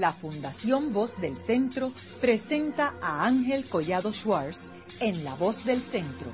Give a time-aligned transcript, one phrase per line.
[0.00, 6.28] la Fundación Voz del Centro presenta a Ángel Collado Schwartz en La Voz del Centro,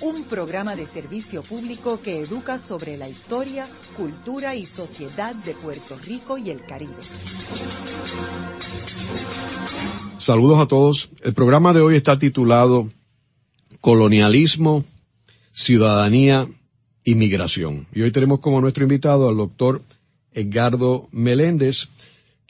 [0.00, 5.96] un programa de servicio público que educa sobre la historia, cultura y sociedad de Puerto
[6.06, 6.94] Rico y el Caribe.
[10.18, 11.10] Saludos a todos.
[11.22, 12.90] El programa de hoy está titulado
[13.80, 14.84] Colonialismo,
[15.52, 16.48] Ciudadanía
[17.04, 17.86] y Migración.
[17.92, 19.82] Y hoy tenemos como nuestro invitado al doctor
[20.32, 21.88] Edgardo Meléndez,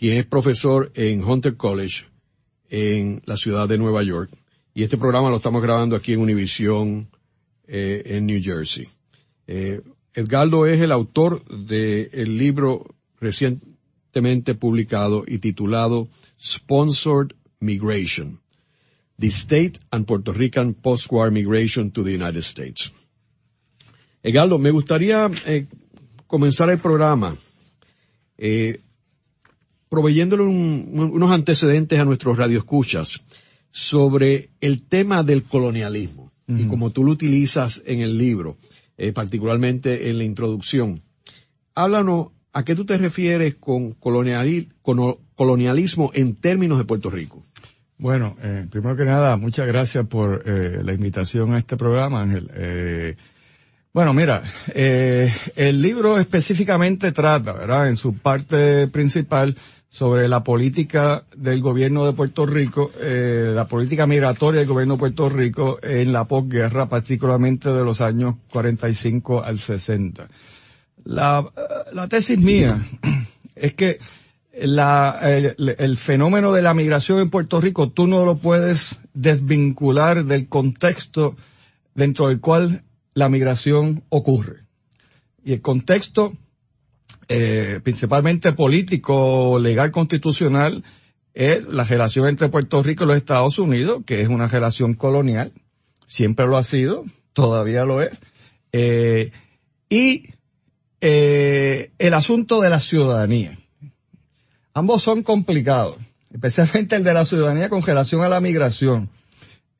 [0.00, 2.06] quien es profesor en Hunter College
[2.70, 4.30] en la ciudad de Nueva York.
[4.72, 7.10] Y este programa lo estamos grabando aquí en Univision
[7.68, 8.88] eh, en New Jersey.
[9.46, 9.82] Eh,
[10.14, 16.08] Edgardo es el autor del libro recientemente publicado y titulado
[16.40, 18.40] Sponsored Migration.
[19.18, 22.90] The State and Puerto Rican Post-War Migration to the United States.
[24.22, 25.66] Edgardo, me gustaría eh,
[26.26, 27.34] comenzar el programa
[28.38, 28.80] eh,
[29.90, 33.20] proveyéndole unos antecedentes a nuestros radioescuchas
[33.72, 38.56] sobre el tema del colonialismo y como tú lo utilizas en el libro,
[38.96, 41.02] eh, particularmente en la introducción.
[41.76, 47.40] Háblanos a qué tú te refieres con colonialismo en términos de Puerto Rico.
[47.98, 52.50] Bueno, eh, primero que nada, muchas gracias por eh, la invitación a este programa, Ángel.
[53.92, 57.88] Bueno, mira, eh, el libro específicamente trata, ¿verdad?
[57.88, 59.56] En su parte principal
[59.88, 65.00] sobre la política del gobierno de Puerto Rico, eh, la política migratoria del gobierno de
[65.00, 70.28] Puerto Rico en la posguerra, particularmente de los años 45 al 60.
[71.06, 71.50] La,
[71.92, 72.86] la tesis mía
[73.56, 73.98] es que
[74.62, 80.24] la, el, el, fenómeno de la migración en Puerto Rico tú no lo puedes desvincular
[80.26, 81.34] del contexto
[81.96, 82.82] dentro del cual
[83.14, 84.64] la migración ocurre.
[85.44, 86.34] Y el contexto,
[87.28, 90.84] eh, principalmente político, legal, constitucional,
[91.34, 95.52] es la relación entre Puerto Rico y los Estados Unidos, que es una relación colonial,
[96.06, 98.20] siempre lo ha sido, todavía lo es,
[98.72, 99.30] eh,
[99.88, 100.34] y
[101.00, 103.58] eh, el asunto de la ciudadanía.
[104.74, 105.96] Ambos son complicados,
[106.32, 109.08] especialmente el de la ciudadanía con relación a la migración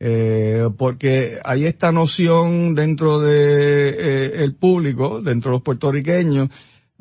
[0.03, 6.49] eh, porque hay esta noción dentro de eh, el público, dentro de los puertorriqueños,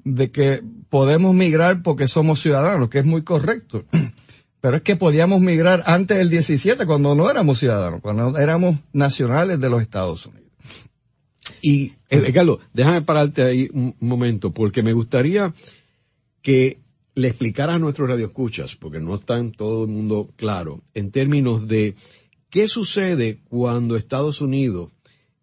[0.04, 3.86] de que podemos migrar porque somos ciudadanos, que es muy correcto.
[4.62, 9.62] Pero es que podíamos migrar antes del 17, cuando no éramos ciudadanos, cuando éramos nacionales
[9.62, 10.52] de los Estados Unidos.
[11.62, 15.54] Y, eh, Carlos, déjame pararte ahí un momento, porque me gustaría
[16.42, 16.80] que
[17.16, 21.96] le explicara a nuestros radioescuchas, porque no están todo el mundo claro, en términos de
[22.50, 24.96] ¿Qué sucede cuando Estados Unidos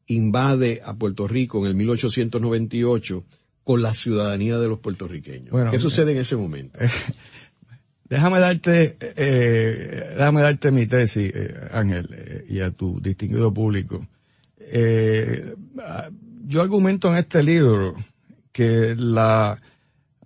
[0.07, 3.25] invade a Puerto Rico en el 1898
[3.65, 5.55] con la ciudadanía de los puertorriqueños?
[5.71, 6.79] ¿Qué sucede en ese momento?
[8.09, 14.07] déjame darte, eh, déjame darte mi tesis, eh, Ángel, eh, y a tu distinguido público.
[16.47, 17.95] yo argumento en este libro
[18.53, 19.61] que la,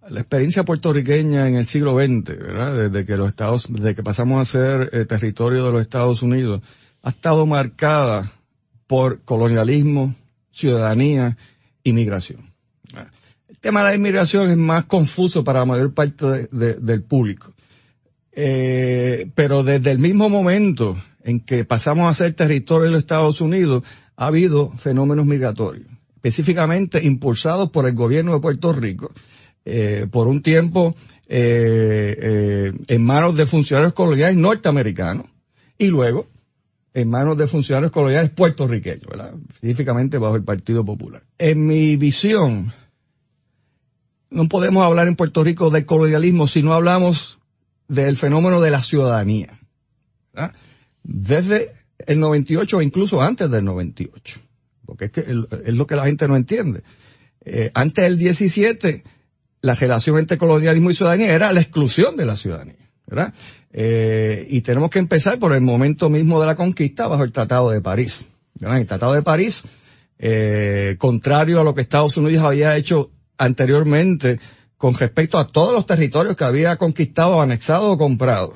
[0.09, 2.75] la experiencia puertorriqueña en el siglo XX, ¿verdad?
[2.75, 6.63] Desde que los Estados, desde que pasamos a ser eh, territorio de los Estados Unidos,
[7.03, 8.33] ha estado marcada
[8.87, 10.15] por colonialismo,
[10.51, 11.37] ciudadanía,
[11.85, 12.51] inmigración.
[13.49, 17.53] El tema de la inmigración es más confuso para la mayor parte del público.
[18.33, 23.41] Eh, pero desde el mismo momento en que pasamos a ser territorio de los Estados
[23.41, 23.85] Unidos,
[24.17, 29.13] ha habido fenómenos migratorios, específicamente impulsados por el gobierno de Puerto Rico,
[29.67, 30.97] eh, por un tiempo
[31.29, 35.27] eh, eh, en manos de funcionarios coloniales norteamericanos
[35.77, 36.29] y luego
[36.95, 39.35] en manos de funcionarios coloniales puertorriqueños, ¿verdad?
[39.53, 41.23] específicamente bajo el Partido Popular.
[41.37, 42.73] En mi visión,
[44.31, 47.39] no podemos hablar en Puerto Rico del colonialismo si no hablamos
[47.87, 49.61] del fenómeno de la ciudadanía.
[51.03, 54.41] Desde el 98 o incluso antes del 98.
[54.87, 56.83] Porque es, que es lo que la gente no entiende.
[57.75, 59.05] Antes del 17,
[59.63, 63.35] la relación entre colonialismo y ciudadanía era la exclusión de la ciudadanía, ¿verdad?
[63.73, 67.71] Eh, y tenemos que empezar por el momento mismo de la conquista bajo el Tratado
[67.71, 68.27] de París.
[68.55, 68.79] ¿verdad?
[68.79, 69.63] El Tratado de París,
[70.19, 74.41] eh, contrario a lo que Estados Unidos había hecho anteriormente
[74.77, 78.55] con respecto a todos los territorios que había conquistado, anexado o comprado,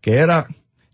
[0.00, 0.46] que era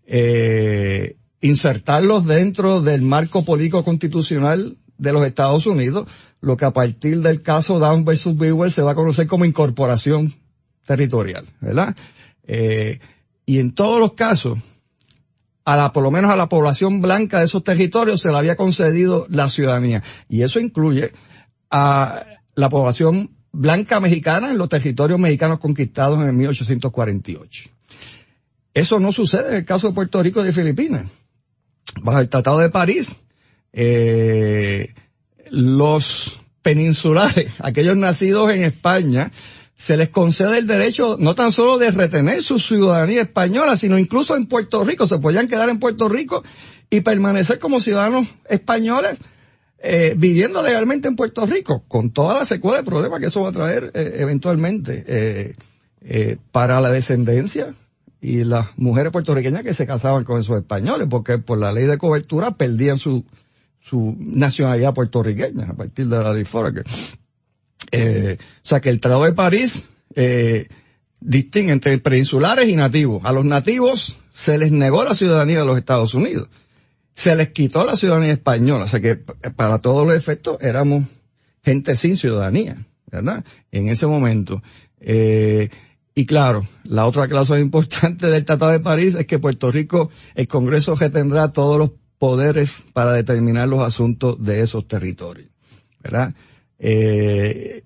[0.07, 6.09] eh, insertarlos dentro del marco político constitucional de los Estados Unidos,
[6.41, 10.33] lo que a partir del caso Down versus Brewer se va a conocer como incorporación
[10.87, 11.97] territorial, ¿verdad?
[12.45, 13.01] Eh,
[13.45, 14.59] y en todos los casos,
[15.65, 18.57] a la, por lo menos a la población blanca de esos territorios se le había
[18.57, 20.03] concedido la ciudadanía.
[20.29, 21.13] Y eso incluye
[21.71, 22.25] a
[22.55, 27.71] la población blanca mexicana en los territorios mexicanos conquistados en el 1848.
[28.75, 31.11] Eso no sucede en el caso de Puerto Rico y de Filipinas.
[32.01, 33.15] Bajo el Tratado de París,
[33.73, 34.95] eh,
[35.51, 39.33] los peninsulares, aquellos nacidos en España,
[39.77, 44.37] se les concede el derecho no tan solo de retener su ciudadanía española, sino incluso
[44.37, 46.45] en Puerto Rico, se podían quedar en Puerto Rico
[46.89, 49.19] y permanecer como ciudadanos españoles
[49.85, 53.49] eh, viviendo legalmente en Puerto Rico, con toda la secuela de problemas que eso va
[53.49, 55.55] a traer eh, eventualmente eh,
[56.03, 57.75] eh, para la descendencia
[58.21, 61.99] y las mujeres puertorriqueñas que se casaban con esos españoles, porque por la ley de
[61.99, 63.25] cobertura perdían su,
[63.83, 66.85] su nacionalidad puertorriqueña a partir de la Foraker.
[67.91, 69.83] Eh, o sea que el Tratado de París
[70.15, 70.69] eh,
[71.21, 73.23] distingue entre peninsulares y nativos.
[73.25, 76.49] A los nativos se les negó la ciudadanía de los Estados Unidos.
[77.15, 78.85] Se les quitó la ciudadanía española.
[78.85, 81.05] O sea que para todos los efectos éramos
[81.63, 82.77] gente sin ciudadanía,
[83.11, 83.45] ¿verdad?
[83.73, 84.63] En ese momento.
[85.01, 85.69] Eh,
[86.15, 90.47] y claro, la otra cláusula importante del Tratado de París es que Puerto Rico, el
[90.47, 91.91] Congreso retendrá todos los
[92.23, 95.49] poderes para determinar los asuntos de esos territorios,
[96.01, 96.33] ¿verdad?
[96.79, 97.83] Eh,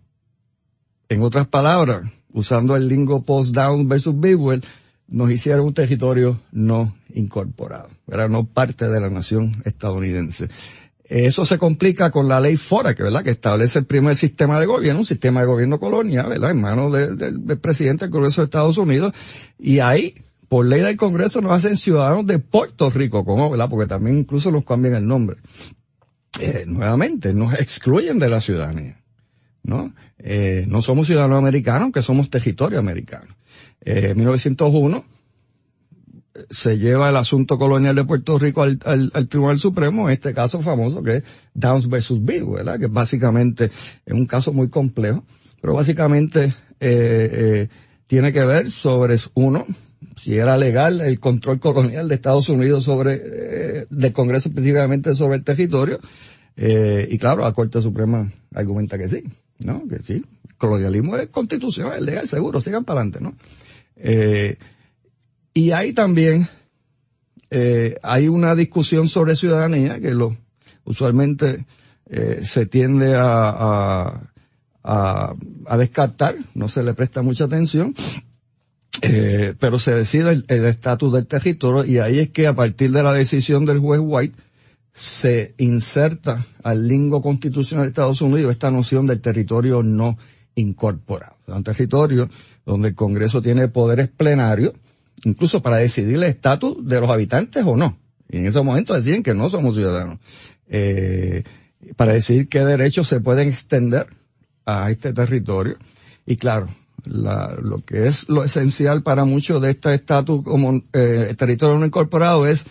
[1.09, 2.03] en otras palabras,
[2.35, 4.63] usando el lingo post-down versus Bidwell,
[5.09, 10.51] nos hicieron un territorio no incorporado, era no parte de la nación estadounidense.
[11.03, 13.25] Eso se complica con la ley FORA, que, ¿verdad?
[13.25, 16.51] que establece el primer sistema de gobierno, un sistema de gobierno colonial, ¿verdad?
[16.51, 19.15] en manos del presidente del Congreso de Estados Unidos,
[19.59, 20.15] y ahí,
[20.49, 23.69] por ley del Congreso, nos hacen ciudadanos de Puerto Rico, como, ¿verdad?
[23.69, 25.37] Porque también incluso nos cambian el nombre
[26.41, 29.03] eh, nuevamente, nos excluyen de la ciudadanía.
[29.63, 29.93] ¿no?
[30.19, 33.35] Eh, no somos ciudadanos americanos, aunque somos territorio americano.
[33.81, 35.05] Eh, en 1901
[36.51, 40.35] se lleva el asunto colonial de Puerto Rico al, al, al, Tribunal Supremo, en este
[40.35, 42.79] caso famoso que es Downs versus Bill, ¿verdad?
[42.79, 43.71] Que básicamente
[44.05, 45.25] es un caso muy complejo,
[45.61, 47.69] pero básicamente eh, eh,
[48.07, 49.67] tiene que ver sobre, uno,
[50.17, 55.37] si era legal el control colonial de Estados Unidos sobre, eh, del Congreso específicamente sobre
[55.37, 56.01] el territorio,
[56.57, 59.23] eh, y claro, la Corte Suprema argumenta que sí,
[59.59, 59.87] ¿no?
[59.89, 60.25] Que sí,
[60.57, 63.35] colonialismo es constitucional, es legal, seguro, sigan para adelante, ¿no?
[63.97, 64.57] Eh,
[65.53, 66.47] y ahí también
[67.51, 70.37] eh, hay una discusión sobre ciudadanía que lo,
[70.85, 71.67] usualmente
[72.43, 74.33] se tiende a, a,
[74.87, 75.35] a,
[75.67, 77.95] a, descartar, no se le presta mucha atención,
[79.03, 83.03] eh, pero se decide el estatus del territorio y ahí es que a partir de
[83.03, 84.37] la decisión del juez White
[84.93, 90.17] se inserta al lingo constitucional de Estados Unidos esta noción del territorio no
[90.55, 91.37] incorporado.
[91.47, 92.31] Un territorio
[92.65, 94.73] donde el Congreso tiene poderes plenarios,
[95.25, 97.99] incluso para decidir el estatus de los habitantes o no.
[98.31, 100.19] Y en ese momento deciden que no somos ciudadanos.
[100.69, 101.45] Eh,
[101.97, 104.07] para decidir qué derechos se pueden extender
[104.67, 105.77] a este territorio.
[106.27, 106.69] Y claro,
[107.05, 111.87] la, lo que es lo esencial para muchos de este estatus como eh, territorio no
[111.87, 112.67] incorporado es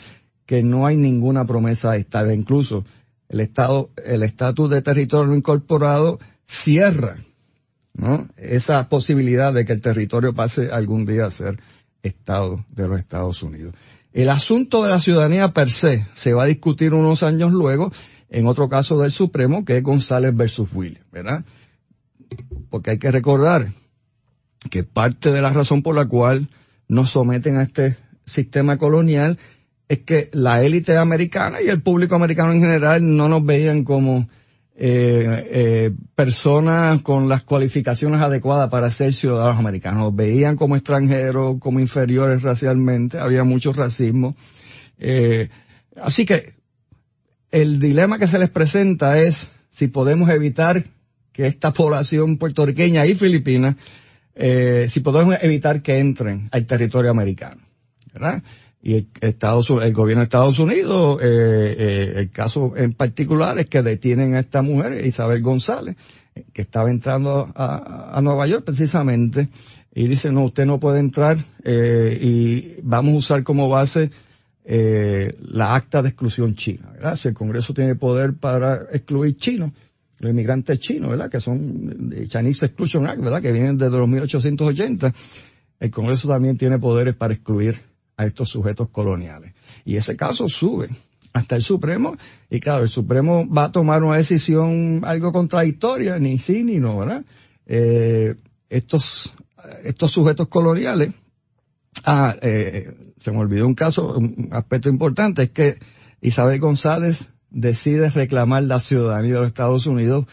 [0.45, 2.31] que no hay ninguna promesa de Estado.
[2.31, 2.83] Incluso
[3.29, 7.17] el Estado, el estatus de territorio no incorporado cierra,
[7.93, 8.27] ¿no?
[8.37, 11.59] Esa posibilidad de que el territorio pase algún día a ser
[12.03, 13.73] Estado de los Estados Unidos.
[14.13, 17.91] El asunto de la ciudadanía per se se va a discutir unos años luego
[18.29, 21.43] en otro caso del Supremo que es González versus Williams, ¿verdad?
[22.69, 23.69] Porque hay que recordar
[24.69, 26.47] que parte de la razón por la cual
[26.87, 29.37] nos someten a este sistema colonial
[29.87, 34.27] es que la élite americana y el público americano en general no nos veían como
[34.77, 39.99] eh, eh, personas con las cualificaciones adecuadas para ser ciudadanos americanos.
[40.01, 44.35] Nos veían como extranjeros, como inferiores racialmente, había mucho racismo.
[44.97, 45.49] Eh,
[46.01, 46.55] así que
[47.51, 50.83] el dilema que se les presenta es si podemos evitar
[51.35, 53.75] que esta población puertorriqueña y filipina,
[54.35, 57.61] eh, si podemos evitar que entren al territorio americano,
[58.13, 58.41] ¿verdad?
[58.81, 63.65] y el, Estados, el gobierno de Estados Unidos, eh, eh, el caso en particular es
[63.65, 65.95] que detienen a esta mujer, Isabel González,
[66.53, 69.49] que estaba entrando a, a Nueva York precisamente,
[69.97, 74.11] y dice, no, usted no puede entrar eh, y vamos a usar como base
[74.65, 77.15] eh, la acta de exclusión china, ¿verdad?
[77.15, 79.71] Si el Congreso tiene poder para excluir chinos,
[80.19, 81.29] los inmigrantes chinos, ¿verdad?
[81.29, 83.41] Que son Chinese Exclusion Act, ¿verdad?
[83.41, 85.13] Que vienen desde los 1880.
[85.79, 87.79] El Congreso también tiene poderes para excluir
[88.17, 89.53] a estos sujetos coloniales.
[89.83, 90.89] Y ese caso sube
[91.33, 92.15] hasta el Supremo,
[92.49, 96.99] y claro, el Supremo va a tomar una decisión algo contradictoria, ni sí ni no,
[96.99, 97.25] ¿verdad?
[97.65, 98.35] Eh,
[98.69, 99.33] estos,
[99.83, 101.09] estos sujetos coloniales,
[102.05, 105.77] ah, eh, se me olvidó un caso, un aspecto importante, es que
[106.21, 110.25] Isabel González decide reclamar la ciudadanía de los Estados Unidos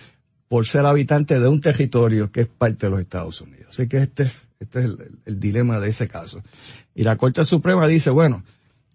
[0.49, 3.69] por ser habitante de un territorio que es parte de los Estados Unidos.
[3.71, 4.91] Así que este es, este es
[5.25, 6.43] el, dilema de ese caso.
[6.95, 8.43] Y la Corte Suprema dice, bueno,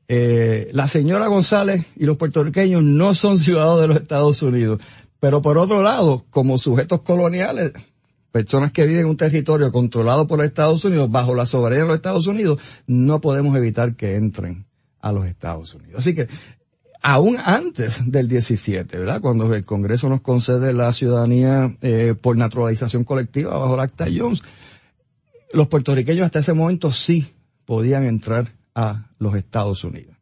[0.09, 4.81] eh, la señora González y los puertorriqueños no son ciudadanos de los Estados Unidos,
[5.21, 7.71] pero por otro lado, como sujetos coloniales,
[8.31, 11.87] personas que viven en un territorio controlado por los Estados Unidos, bajo la soberanía de
[11.87, 14.65] los Estados Unidos, no podemos evitar que entren
[14.99, 15.99] a los Estados Unidos.
[15.99, 16.27] Así que,
[17.01, 19.21] aún antes del 17, ¿verdad?
[19.21, 24.43] Cuando el Congreso nos concede la ciudadanía eh, por naturalización colectiva bajo el Acta Jones,
[25.53, 27.33] los puertorriqueños hasta ese momento sí
[27.65, 30.15] podían entrar a los Estados Unidos.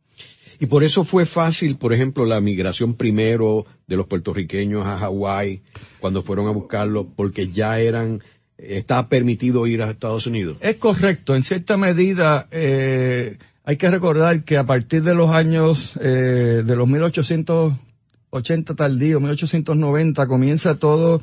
[0.59, 5.61] Y por eso fue fácil, por ejemplo, la migración primero de los puertorriqueños a Hawái
[5.99, 8.21] cuando fueron a buscarlo, porque ya eran,
[8.57, 10.57] estaba permitido ir a Estados Unidos.
[10.61, 15.97] Es correcto, en cierta medida, eh, hay que recordar que a partir de los años,
[15.99, 21.19] eh, de los 1880 tardío, 1890, comienza todo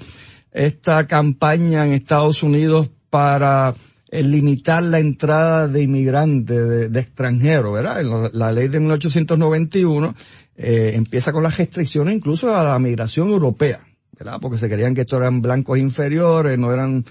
[0.51, 3.77] esta campaña en Estados Unidos para
[4.11, 8.31] limitar la entrada de inmigrantes, de, extranjeros, ¿verdad?
[8.33, 10.15] La, ley de 1891
[10.57, 13.81] eh, empieza con las restricciones incluso a la migración europea,
[14.19, 14.39] ¿verdad?
[14.41, 17.05] Porque se creían que estos eran blancos inferiores, no eran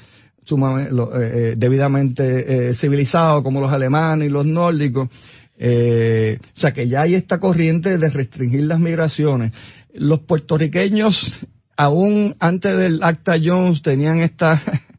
[0.44, 5.10] sumamente, eh, eh, debidamente eh, civilizados como los alemanes y los nórdicos.
[5.58, 9.54] Eh, o sea que ya hay esta corriente de restringir las migraciones.
[9.94, 11.46] Los puertorriqueños,
[11.78, 14.60] aún antes del Acta Jones, tenían esta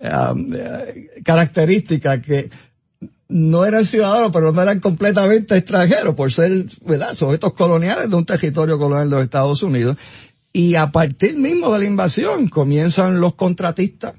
[0.00, 2.48] Um, eh, características que
[3.28, 8.24] no eran ciudadanos, pero no eran completamente extranjeros por ser, ¿verdad?, sujetos coloniales de un
[8.24, 9.98] territorio colonial de los Estados Unidos.
[10.54, 14.14] Y a partir mismo de la invasión comienzan los contratistas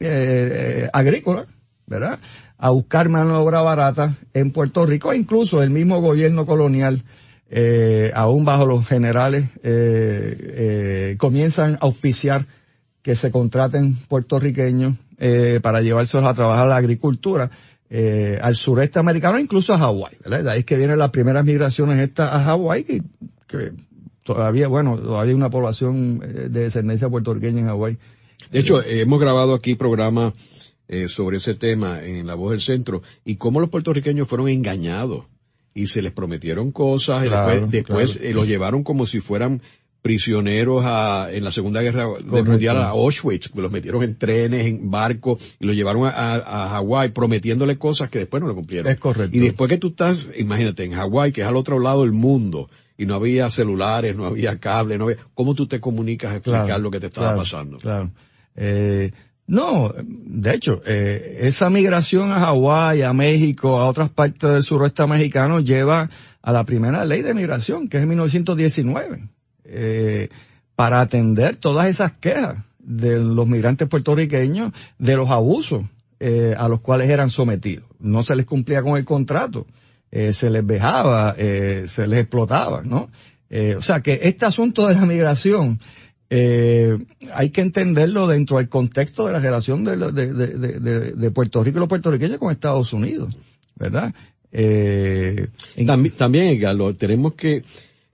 [0.00, 1.46] eh, agrícolas,
[1.86, 2.18] ¿verdad?,
[2.58, 7.02] a buscar mano de obra barata en Puerto Rico, e incluso el mismo gobierno colonial,
[7.48, 10.36] eh, aún bajo los generales, eh,
[11.12, 12.44] eh, comienzan a auspiciar
[13.02, 17.50] que se contraten puertorriqueños eh, para llevárselos a trabajar la agricultura
[17.88, 20.16] eh, al sureste americano, incluso a Hawái.
[20.22, 20.44] ¿verdad?
[20.44, 23.02] De ahí es que vienen las primeras migraciones estas a Hawái, que,
[23.46, 23.72] que,
[24.22, 27.98] todavía, bueno, todavía hay una población eh, de descendencia puertorriqueña en Hawái.
[28.50, 30.34] De hecho, eh, hemos grabado aquí programas
[30.88, 35.24] eh, sobre ese tema en La Voz del Centro y cómo los puertorriqueños fueron engañados
[35.74, 38.34] y se les prometieron cosas y después, después claro.
[38.34, 39.62] los llevaron como si fueran
[40.02, 45.42] prisioneros a, en la Segunda Guerra Mundial a Auschwitz, los metieron en trenes, en barcos
[45.60, 48.90] y los llevaron a, a, a Hawái prometiéndole cosas que después no le cumplieron.
[48.90, 49.36] Es correcto.
[49.36, 52.70] Y después que tú estás, imagínate, en Hawái, que es al otro lado del mundo,
[52.96, 56.66] y no había celulares, no había cable, no había, ¿cómo tú te comunicas a explicar
[56.66, 57.78] claro, lo que te estaba pasando?
[57.78, 58.10] Claro.
[58.56, 59.12] Eh,
[59.50, 65.04] no, de hecho, eh, esa migración a Hawái, a México, a otras partes del suroeste
[65.08, 66.08] mexicano lleva
[66.40, 69.28] a la primera ley de migración, que es en 1919
[69.64, 70.28] eh,
[70.74, 75.82] para atender todas esas quejas de los migrantes puertorriqueños de los abusos
[76.18, 77.86] eh, a los cuales eran sometidos.
[77.98, 79.66] No se les cumplía con el contrato,
[80.10, 83.10] eh, se les vejaba, se les explotaba, ¿no?
[83.76, 85.80] O sea que este asunto de la migración
[86.32, 86.96] eh,
[87.34, 91.80] hay que entenderlo dentro del contexto de la relación de, de, de, Puerto Rico y
[91.80, 93.36] los puertorriqueños con Estados Unidos,
[93.74, 94.14] ¿verdad?
[94.52, 95.48] Eh,
[96.16, 96.60] también,
[96.96, 97.64] tenemos que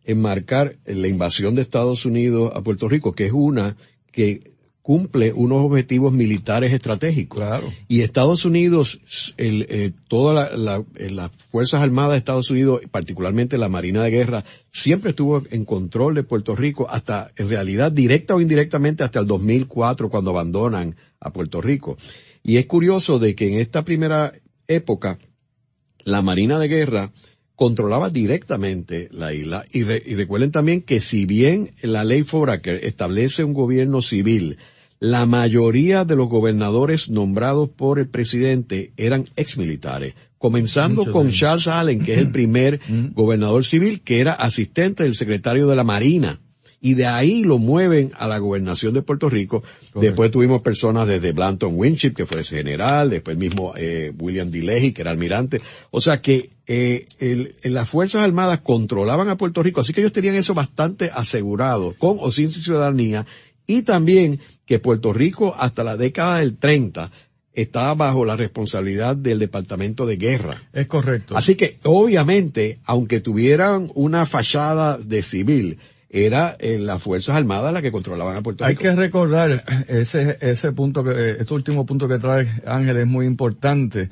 [0.05, 3.77] enmarcar la invasión de Estados Unidos a Puerto Rico, que es una
[4.11, 4.41] que
[4.87, 7.38] cumple unos objetivos militares estratégicos.
[7.38, 7.73] Claro.
[7.88, 9.00] Y Estados Unidos,
[9.37, 14.05] el, eh, todas la, la, eh, las Fuerzas Armadas de Estados Unidos, particularmente la Marina
[14.05, 19.02] de Guerra, siempre estuvo en control de Puerto Rico hasta, en realidad, directa o indirectamente
[19.02, 21.97] hasta el 2004 cuando abandonan a Puerto Rico.
[22.45, 24.35] Y es curioso de que en esta primera
[24.69, 25.19] época,
[26.05, 27.12] la Marina de Guerra
[27.57, 29.64] controlaba directamente la isla.
[29.73, 34.59] Y, re, y, recuerden también que si bien la ley Foraker establece un gobierno civil,
[34.99, 41.31] la mayoría de los gobernadores nombrados por el presidente eran exmilitares, comenzando Mucho con.
[41.31, 42.81] Charles Allen, que es el primer
[43.15, 46.41] gobernador civil, que era asistente del secretario de la Marina
[46.81, 49.62] y de ahí lo mueven a la gobernación de Puerto Rico.
[49.62, 50.00] Correcto.
[50.00, 54.62] Después tuvimos personas desde Blanton Winship, que fue ese general, después mismo eh, William D.
[54.62, 55.59] Leahy, que era almirante.
[55.91, 60.12] O sea que eh, el, las Fuerzas Armadas controlaban a Puerto Rico, así que ellos
[60.12, 63.26] tenían eso bastante asegurado, con o sin ciudadanía,
[63.67, 67.11] y también que Puerto Rico hasta la década del 30
[67.53, 70.63] estaba bajo la responsabilidad del Departamento de Guerra.
[70.73, 71.37] Es correcto.
[71.37, 75.79] Así que, obviamente, aunque tuvieran una fachada de civil,
[76.11, 78.79] era en las Fuerzas Armadas las que controlaban a Puerto Rico.
[78.79, 83.27] Hay que recordar ese, ese punto que, este último punto que trae Ángel es muy
[83.27, 84.11] importante,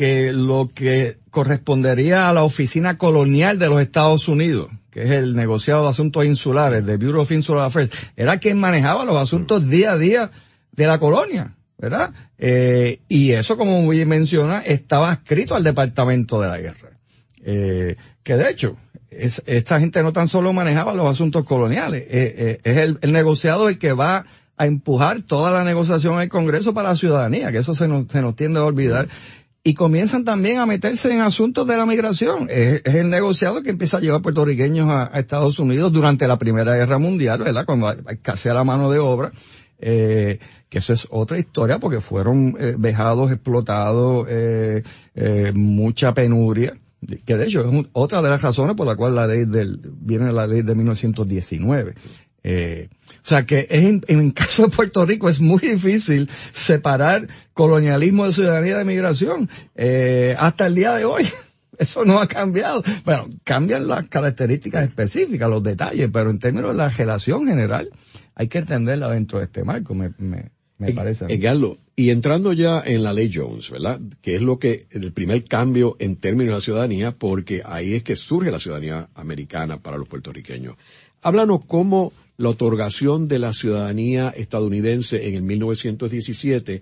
[0.00, 5.36] que lo que correspondería a la oficina colonial de los Estados Unidos, que es el
[5.36, 9.92] negociado de asuntos insulares, de Bureau of Insular Affairs, era quien manejaba los asuntos día
[9.92, 10.30] a día
[10.72, 12.14] de la colonia, ¿verdad?
[12.38, 16.98] Eh, y eso, como muy menciona, estaba escrito al Departamento de la Guerra.
[17.44, 18.78] Eh, que de hecho,
[19.10, 23.12] es, esta gente no tan solo manejaba los asuntos coloniales, eh, eh, es el, el,
[23.12, 24.24] negociado el que va
[24.56, 28.20] a empujar toda la negociación al Congreso para la ciudadanía, que eso se nos, se
[28.20, 29.08] nos tiende a olvidar.
[29.70, 32.48] Y comienzan también a meterse en asuntos de la migración.
[32.50, 36.98] Es, el negociado que empieza a llevar puertorriqueños a, Estados Unidos durante la Primera Guerra
[36.98, 37.64] Mundial, ¿verdad?
[37.64, 37.96] Cuando hay
[38.46, 39.30] la mano de obra.
[39.78, 44.82] Eh, que eso es otra historia porque fueron eh, vejados, explotados, eh,
[45.14, 46.76] eh, mucha penuria
[47.24, 50.32] que de hecho es otra de las razones por la cual la ley del, viene
[50.32, 51.94] la ley de 1919.
[52.42, 52.88] Eh,
[53.22, 58.26] o sea que en, en el caso de Puerto Rico es muy difícil separar colonialismo
[58.26, 59.50] de ciudadanía de migración.
[59.74, 61.26] Eh, hasta el día de hoy.
[61.78, 62.82] Eso no ha cambiado.
[63.06, 67.90] Bueno, cambian las características específicas, los detalles, pero en términos de la relación general,
[68.34, 71.24] hay que entenderla dentro de este marco, me, me, me parece.
[71.30, 73.98] Edgardo, y entrando ya en la ley Jones, ¿verdad?
[74.20, 78.02] Que es lo que, el primer cambio en términos de la ciudadanía, porque ahí es
[78.02, 80.76] que surge la ciudadanía americana para los puertorriqueños.
[81.22, 86.80] Háblanos cómo la otorgación de la ciudadanía estadounidense en el 1917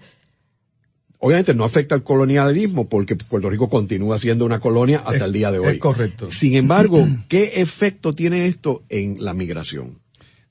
[1.18, 5.32] obviamente no afecta al colonialismo porque Puerto Rico continúa siendo una colonia hasta es, el
[5.32, 5.74] día de hoy.
[5.74, 6.30] Es correcto.
[6.30, 9.98] Sin embargo, ¿qué efecto tiene esto en la migración?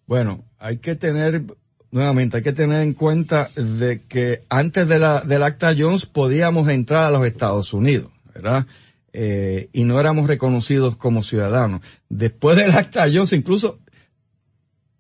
[0.08, 1.44] Bueno, hay que tener
[1.90, 6.68] nuevamente hay que tener en cuenta de que antes de la, del acta Jones podíamos
[6.68, 8.66] entrar a los Estados Unidos, ¿verdad?
[9.14, 11.80] Eh, y no éramos reconocidos como ciudadanos.
[12.10, 13.80] Después del acta Jones incluso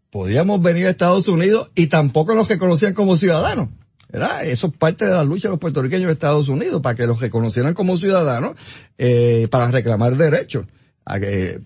[0.09, 3.69] podíamos venir a Estados Unidos y tampoco nos reconocían como ciudadanos.
[4.09, 4.45] ¿verdad?
[4.45, 7.19] Eso es parte de la lucha de los puertorriqueños de Estados Unidos, para que los
[7.19, 8.55] reconocieran como ciudadanos,
[8.97, 10.65] eh, para reclamar derechos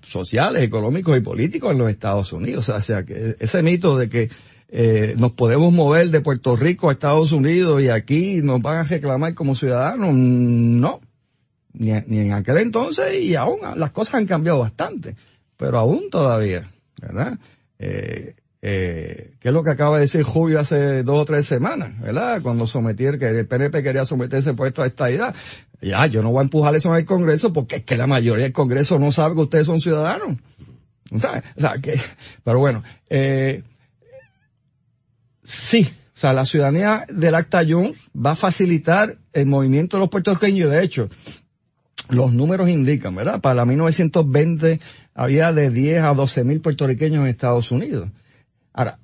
[0.05, 2.69] sociales, económicos y políticos en los Estados Unidos.
[2.69, 4.29] O sea, que ese mito de que
[4.69, 8.83] eh, nos podemos mover de Puerto Rico a Estados Unidos y aquí nos van a
[8.83, 11.01] reclamar como ciudadanos, no.
[11.73, 15.15] Ni, ni en aquel entonces y aún las cosas han cambiado bastante,
[15.55, 16.69] pero aún todavía,
[17.01, 17.39] ¿verdad?
[17.81, 21.99] Eh, eh, ¿Qué es lo que acaba de decir Julio hace dos o tres semanas,
[21.99, 22.41] verdad?
[22.43, 25.33] Cuando someter, que el PNP quería someterse puesto a esta idea.
[25.81, 28.43] Ya, yo no voy a empujar eso en el Congreso porque es que la mayoría
[28.43, 30.37] del Congreso no sabe que ustedes son ciudadanos.
[31.19, 31.43] ¿Sabes?
[31.57, 31.99] O sea, que,
[32.43, 33.63] pero bueno, eh,
[35.43, 40.09] sí, o sea, la ciudadanía del Acta Jones va a facilitar el movimiento de los
[40.09, 40.69] puertorriqueños.
[40.69, 41.09] De hecho,
[42.09, 43.41] los números indican, ¿verdad?
[43.41, 44.79] Para 1920
[45.13, 48.09] había de 10 a 12 mil puertorriqueños en Estados Unidos.
[48.73, 48.99] Ahora,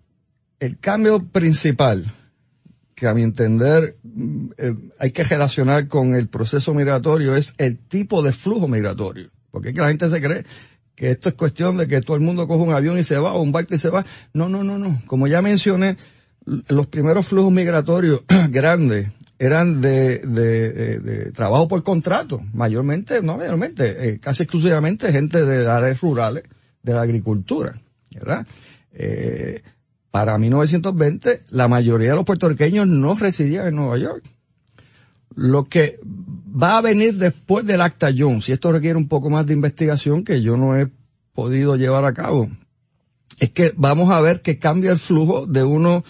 [0.60, 2.06] el cambio principal
[2.96, 3.96] que a mi entender
[4.58, 9.30] eh, hay que relacionar con el proceso migratorio es el tipo de flujo migratorio.
[9.52, 10.46] Porque es que la gente se cree
[10.96, 13.34] que esto es cuestión de que todo el mundo coge un avión y se va
[13.34, 14.04] o un barco y se va.
[14.34, 15.00] No, no, no, no.
[15.06, 15.98] Como ya mencioné,
[16.46, 23.38] los primeros flujos migratorios grandes eran de, de, de, de, trabajo por contrato, mayormente, no
[23.38, 26.43] mayormente, eh, casi exclusivamente gente de áreas rurales,
[26.82, 27.80] de la agricultura,
[28.13, 28.47] ¿verdad?
[28.93, 29.62] Eh,
[30.10, 34.23] para 1920, la mayoría de los puertorriqueños no residían en Nueva York.
[35.36, 39.45] Lo que va a venir después del Acta Jones, y esto requiere un poco más
[39.45, 40.88] de investigación que yo no he
[41.34, 42.50] podido llevar a cabo,
[43.39, 46.04] es que vamos a ver que cambia el flujo de uno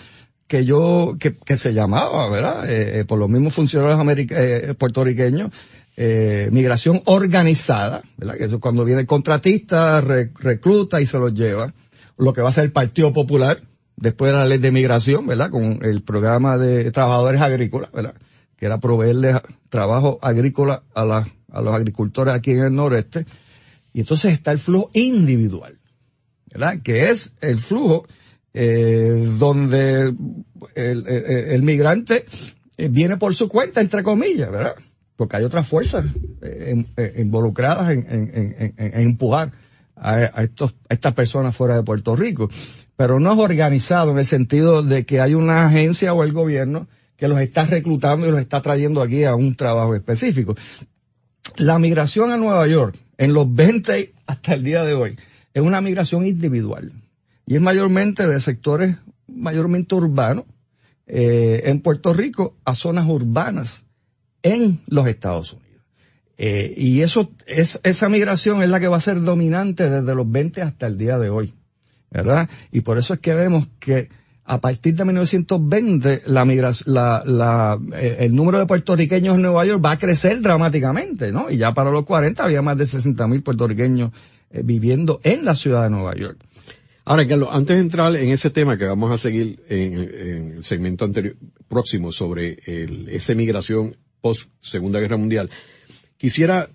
[0.48, 2.66] que yo, que, que se llamaba, ¿verdad?
[2.70, 4.00] Eh, por los mismos funcionarios
[4.32, 5.52] eh, puertorriqueños,
[5.98, 8.38] eh, migración organizada, ¿verdad?
[8.38, 11.74] Que eso cuando viene contratista, re, recluta y se los lleva.
[12.18, 13.60] Lo que va a ser el Partido Popular,
[13.96, 15.50] después de la ley de migración, ¿verdad?
[15.50, 18.14] Con el programa de trabajadores agrícolas, ¿verdad?
[18.56, 19.36] Que era proveerles
[19.70, 23.26] trabajo agrícola a, la, a los agricultores aquí en el noreste.
[23.92, 25.78] Y entonces está el flujo individual,
[26.52, 26.82] ¿verdad?
[26.82, 28.08] Que es el flujo
[28.60, 30.15] eh, donde
[30.74, 32.26] el, el, migrante
[32.89, 34.74] viene por su cuenta, entre comillas, ¿verdad?
[35.15, 36.06] Porque hay otras fuerzas
[36.41, 39.52] eh, eh, involucradas en, en, en, en empujar
[39.96, 42.50] a, estos, a estas personas fuera de Puerto Rico.
[42.96, 46.88] Pero no es organizado en el sentido de que hay una agencia o el gobierno
[47.15, 50.56] que los está reclutando y los está trayendo aquí a un trabajo específico.
[51.58, 55.15] La migración a Nueva York, en los 20 hasta el día de hoy,
[55.54, 56.91] es una migración individual
[57.48, 60.46] y es mayormente de sectores mayormente urbanos
[61.08, 63.86] eh, en Puerto Rico a zonas urbanas
[64.44, 65.68] en los Estados Unidos.
[66.38, 70.30] Eh, y eso es esa migración es la que va a ser dominante desde los
[70.30, 71.54] 20 hasta el día de hoy,
[72.12, 72.50] ¿verdad?
[72.72, 74.10] Y por eso es que vemos que
[74.44, 76.46] a partir de 1920 la,
[76.86, 81.50] la, la eh, el número de puertorriqueños en Nueva York va a crecer dramáticamente, ¿no?
[81.50, 84.12] Y ya para los 40 había más de 60 mil puertorriqueños
[84.52, 86.38] eh, viviendo en la ciudad de Nueva York.
[87.10, 89.93] Ahora, Carlos, antes de entrar en ese tema que vamos a seguir en,
[90.58, 91.38] el segmento anterior,
[91.70, 92.60] próximo sobre
[93.15, 95.50] esa migración post Segunda Guerra Mundial,
[96.17, 96.70] quisiera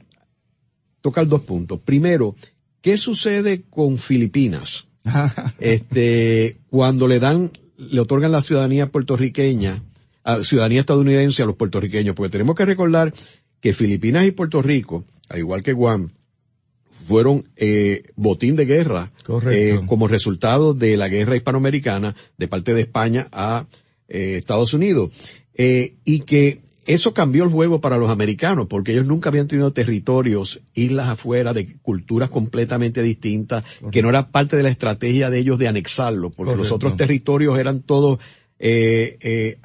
[1.03, 1.81] tocar dos puntos.
[1.81, 2.35] Primero,
[2.81, 4.87] ¿qué sucede con Filipinas?
[5.59, 9.83] este, cuando le dan le otorgan la ciudadanía puertorriqueña,
[10.25, 13.13] a, ciudadanía estadounidense a los puertorriqueños, porque tenemos que recordar
[13.61, 16.09] que Filipinas y Puerto Rico, al igual que Guam,
[17.07, 19.13] fueron eh, botín de guerra
[19.51, 23.67] eh, como resultado de la guerra hispanoamericana de parte de España a
[24.09, 25.11] eh, Estados Unidos.
[25.55, 29.73] Eh, y que eso cambió el juego para los americanos, porque ellos nunca habían tenido
[29.73, 35.39] territorios, islas afuera, de culturas completamente distintas, que no era parte de la estrategia de
[35.39, 38.19] ellos de anexarlo, porque los otros territorios eran todos
[38.59, 39.59] eh, eh,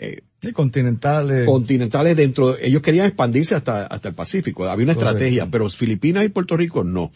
[0.00, 1.46] eh, sí, continentales.
[1.46, 6.28] Continentales dentro, ellos querían expandirse hasta, hasta el Pacífico, había una estrategia, pero Filipinas y
[6.28, 7.12] Puerto Rico no.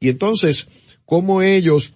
[0.00, 0.66] Y entonces,
[1.04, 1.94] ¿cómo ellos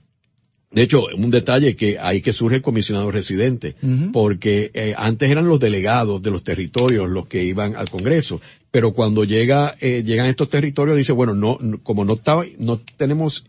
[0.70, 3.77] de hecho, un detalle que ahí que surge el comisionado residente,
[4.12, 8.92] porque eh, antes eran los delegados de los territorios los que iban al Congreso, pero
[8.92, 13.44] cuando llega, eh, llegan estos territorios dice, bueno, no, como no estaba, no tenemos,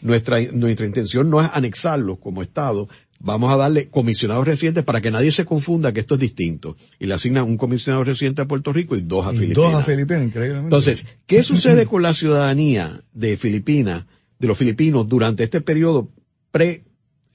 [0.00, 2.88] nuestra, nuestra intención no es anexarlos como Estado,
[3.20, 6.76] vamos a darle comisionados residentes para que nadie se confunda que esto es distinto.
[6.98, 9.56] Y le asignan un comisionado residente a Puerto Rico y dos a Filipinas.
[9.56, 10.66] Dos a Filipinas, increíblemente.
[10.66, 14.04] Entonces, ¿qué sucede con la ciudadanía de Filipinas,
[14.38, 16.08] de los filipinos durante este periodo
[16.50, 16.84] pre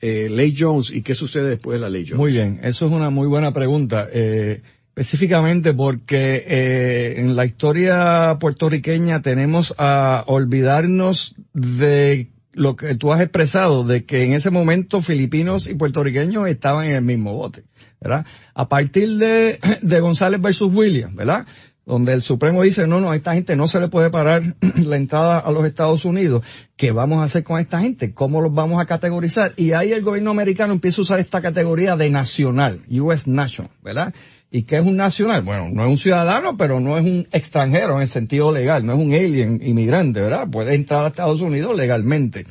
[0.01, 2.17] eh, Ley Jones y qué sucede después de la Ley Jones?
[2.17, 4.07] Muy bien, eso es una muy buena pregunta.
[4.11, 4.61] Eh,
[4.95, 13.21] específicamente porque eh, en la historia puertorriqueña tenemos a olvidarnos de lo que tú has
[13.21, 17.63] expresado, de que en ese momento filipinos y puertorriqueños estaban en el mismo bote,
[17.99, 18.25] ¿verdad?
[18.53, 21.45] A partir de, de González versus Williams, ¿verdad?
[21.85, 24.95] donde el Supremo dice, no, no, a esta gente no se le puede parar la
[24.95, 26.43] entrada a los Estados Unidos.
[26.77, 28.13] ¿Qué vamos a hacer con esta gente?
[28.13, 29.53] ¿Cómo los vamos a categorizar?
[29.57, 34.13] Y ahí el gobierno americano empieza a usar esta categoría de nacional, US National, ¿verdad?
[34.55, 35.41] ¿Y qué es un nacional?
[35.41, 38.93] Bueno, no es un ciudadano, pero no es un extranjero en el sentido legal, no
[38.93, 40.47] es un alien inmigrante, ¿verdad?
[40.47, 42.45] Puede entrar a Estados Unidos legalmente.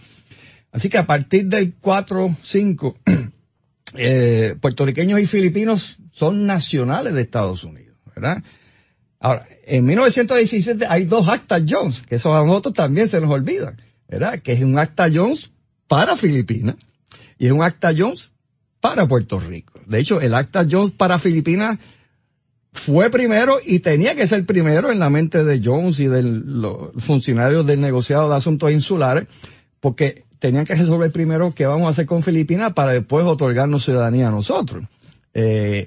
[0.72, 2.96] Así que a partir del 4-5,
[3.94, 8.42] eh, puertorriqueños y filipinos son nacionales de Estados Unidos, ¿verdad?
[9.20, 13.76] Ahora, en 1917 hay dos actas Jones, que eso a nosotros también se nos olvida,
[14.08, 14.40] ¿verdad?
[14.40, 15.52] Que es un acta Jones
[15.86, 16.74] para Filipinas
[17.38, 18.32] y es un acta Jones
[18.82, 19.74] para Puerto Rico.
[19.86, 21.78] De hecho, el acta Jones para Filipinas
[22.72, 26.90] fue primero y tenía que ser primero en la mente de Jones y de los
[26.98, 29.28] funcionarios del negociado de asuntos insulares,
[29.78, 34.26] porque tenían que resolver primero qué vamos a hacer con Filipinas para después otorgarnos ciudadanía
[34.26, 34.84] a nosotros.
[35.32, 35.86] Eh,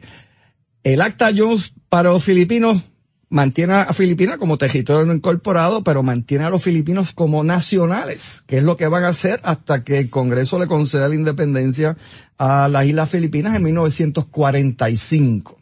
[0.84, 2.82] el acta Jones para los filipinos
[3.36, 8.60] mantiene a Filipinas como territorio no incorporado, pero mantiene a los filipinos como nacionales, que
[8.60, 11.98] es lo que van a hacer hasta que el Congreso le conceda la independencia
[12.38, 15.60] a las Islas Filipinas en 1945.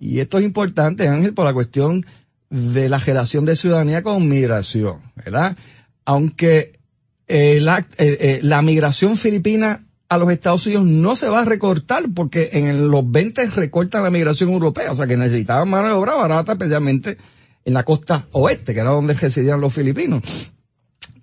[0.00, 2.04] Y esto es importante, Ángel, por la cuestión
[2.50, 5.56] de la relación de ciudadanía con migración, ¿verdad?
[6.04, 6.80] Aunque
[7.28, 7.64] eh,
[7.98, 12.90] eh, la migración filipina a los Estados Unidos no se va a recortar porque en
[12.90, 17.16] los 20 recortan la migración europea, o sea que necesitaban mano de obra barata, especialmente
[17.64, 20.52] en la costa oeste, que era donde residían los filipinos.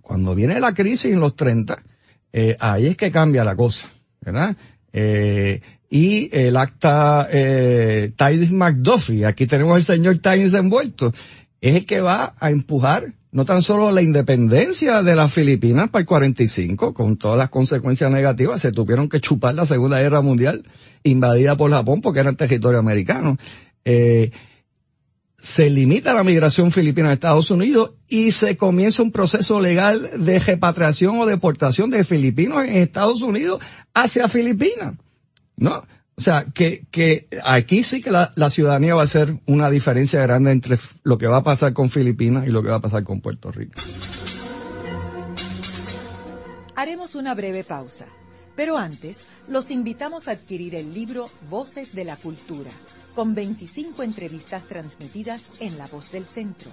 [0.02, 1.84] Cuando viene la crisis en los 30,
[2.34, 4.58] eh, ahí es que cambia la cosa, ¿verdad?
[4.91, 11.13] Eh, y el acta eh, Tides McDuffie, aquí tenemos al señor Tides envuelto,
[11.62, 16.02] es el que va a empujar no tan solo la independencia de las Filipinas para
[16.02, 20.63] el 45, con todas las consecuencias negativas, se tuvieron que chupar la Segunda Guerra Mundial
[21.04, 23.38] invadida por Japón porque era territorio americano.
[23.86, 24.32] Eh,
[25.36, 30.39] se limita la migración filipina a Estados Unidos y se comienza un proceso legal de
[30.39, 33.62] repatriación o deportación de filipinos en Estados Unidos
[33.93, 34.95] hacia Filipinas.
[35.56, 35.86] ¿No?
[36.19, 40.21] O sea, que, que aquí sí que la, la, ciudadanía va a ser una diferencia
[40.21, 43.05] grande entre lo que va a pasar con Filipinas y lo que va a pasar
[43.05, 43.79] con Puerto Rico.
[46.75, 48.08] Haremos una breve pausa,
[48.58, 52.71] pero antes los invitamos a adquirir el libro Voces de la Cultura,
[53.15, 56.69] con 25 entrevistas transmitidas en La Voz del Centro.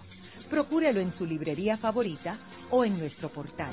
[0.50, 2.36] Procúrelo en su librería favorita
[2.70, 3.70] o en nuestro portal.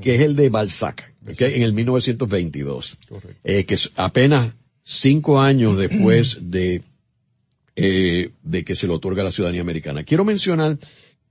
[0.00, 2.96] que es el de Balzac, en el 1922,
[3.44, 6.82] eh, que es apenas cinco años después de,
[7.76, 10.04] eh, de que se le otorga la ciudadanía americana.
[10.04, 10.78] Quiero mencionar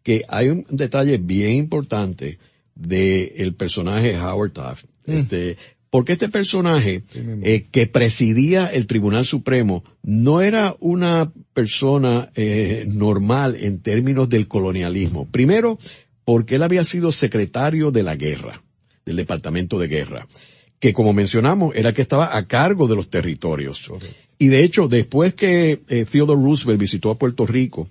[0.03, 2.37] que hay un detalle bien importante
[2.75, 5.11] del personaje Howard Taft, mm.
[5.11, 5.57] este,
[5.89, 7.03] porque este personaje
[7.43, 14.47] eh, que presidía el Tribunal Supremo no era una persona eh, normal en términos del
[14.47, 15.27] colonialismo.
[15.29, 15.77] Primero,
[16.25, 18.61] porque él había sido secretario de la guerra,
[19.05, 20.27] del Departamento de Guerra,
[20.79, 23.89] que como mencionamos era que estaba a cargo de los territorios.
[24.37, 27.87] Y de hecho, después que eh, Theodore Roosevelt visitó a Puerto Rico,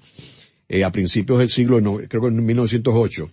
[0.85, 3.27] a principios del siglo, creo que en 1908,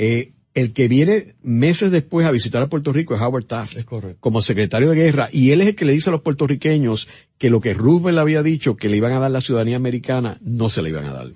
[0.00, 3.76] eh, el que viene meses después a visitar a Puerto Rico es Howard Taft.
[4.20, 5.28] Como secretario de guerra.
[5.32, 7.08] Y él es el que le dice a los puertorriqueños
[7.38, 10.68] que lo que Roosevelt había dicho que le iban a dar la ciudadanía americana, no
[10.68, 11.28] se le iban a dar.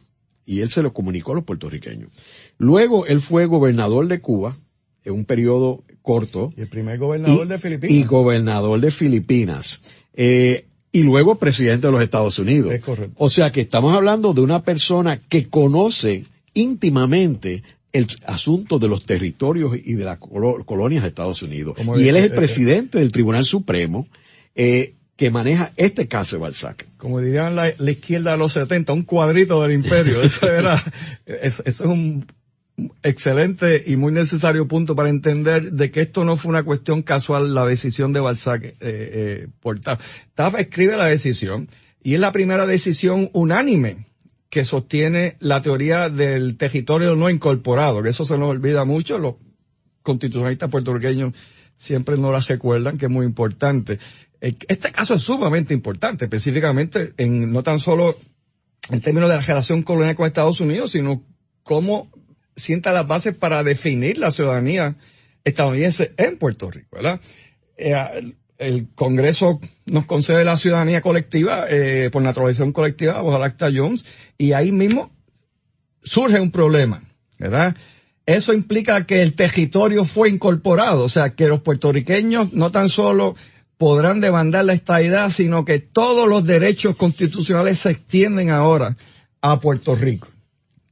[0.45, 2.11] Y él se lo comunicó a los puertorriqueños.
[2.59, 4.57] Luego él fue gobernador de Cuba
[5.05, 6.53] en un periodo corto.
[6.57, 7.97] Y el primer gobernador de Filipinas.
[7.97, 9.81] Y gobernador de Filipinas.
[10.15, 12.73] Eh, y luego presidente de los Estados Unidos.
[12.73, 13.15] Es correcto.
[13.19, 19.05] O sea que estamos hablando de una persona que conoce íntimamente el asunto de los
[19.05, 21.77] territorios y de las colonias de Estados Unidos.
[21.97, 24.09] Y él es el presidente del Tribunal Supremo,
[24.55, 26.87] eh, que maneja este caso de Balzac.
[26.97, 30.23] Como dirían la, izquierda de los 70, un cuadrito del imperio.
[30.23, 30.83] Eso era,
[31.27, 32.27] eso, es un
[33.03, 37.55] excelente y muy necesario punto para entender de que esto no fue una cuestión casual
[37.55, 40.03] la decisión de Balzac eh, eh, por Taft.
[40.35, 41.69] Taft escribe la decisión
[42.03, 44.07] y es la primera decisión unánime
[44.53, 49.37] que sostiene la teoría del territorio no incorporado, que eso se nos olvida mucho, los
[50.03, 51.33] constitucionalistas puertorriqueños
[51.79, 53.99] siempre no las recuerdan, que es muy importante.
[54.43, 58.19] Este caso es sumamente importante, específicamente en no tan solo
[58.91, 61.25] en términos de la relación colonial con Estados Unidos, sino
[61.63, 62.11] cómo
[62.55, 64.97] sienta las bases para definir la ciudadanía
[65.45, 67.23] estadounidense en Puerto Rico, ¿verdad?
[67.79, 73.69] Eh, el Congreso nos concede la ciudadanía colectiva eh, por naturalización colectiva bajo el Acta
[73.75, 74.05] Jones
[74.39, 75.11] y ahí mismo
[76.03, 77.03] surge un problema,
[77.39, 77.77] ¿verdad?
[78.25, 83.35] Eso implica que el territorio fue incorporado, o sea, que los puertorriqueños no tan solo
[83.79, 88.97] podrán demandar la estadidad, sino que todos los derechos constitucionales se extienden ahora
[89.41, 90.29] a Puerto Rico.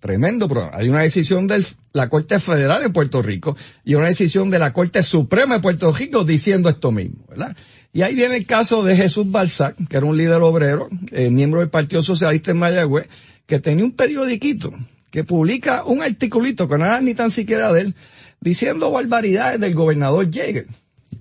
[0.00, 0.76] Tremendo problema.
[0.76, 4.72] Hay una decisión de la Corte Federal de Puerto Rico y una decisión de la
[4.72, 7.54] Corte Suprema de Puerto Rico diciendo esto mismo, ¿verdad?
[7.92, 11.60] Y ahí viene el caso de Jesús Balzac, que era un líder obrero, eh, miembro
[11.60, 13.08] del Partido Socialista en Mayagüez,
[13.46, 14.72] que tenía un periodiquito
[15.10, 17.94] que publica un articulito que no era ni tan siquiera de él,
[18.40, 20.66] diciendo barbaridades del gobernador Jäger.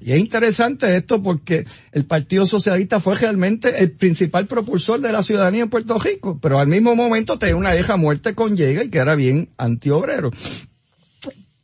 [0.02, 5.24] Y es interesante esto porque el Partido Socialista fue realmente el principal propulsor de la
[5.24, 8.98] ciudadanía en Puerto Rico, pero al mismo momento tenía una hija muerte con Jäger que
[8.98, 10.32] era bien antiobrero.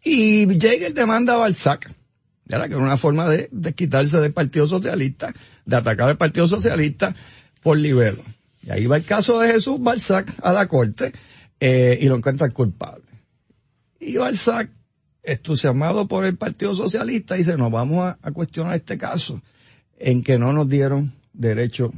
[0.03, 1.89] Y Jäger demanda a Balzac,
[2.47, 5.33] que era una forma de, quitarse del Partido Socialista,
[5.65, 7.15] de atacar al Partido Socialista
[7.63, 8.21] por libelo.
[8.63, 11.13] Y ahí va el caso de Jesús Balzac a la corte
[11.59, 13.05] eh, y lo encuentra culpable.
[13.99, 14.69] Y Balzac
[15.25, 19.41] entusiasmado por el Partido Socialista, dice, nos vamos a, cuestionar este caso
[19.97, 21.91] en que no nos dieron derecho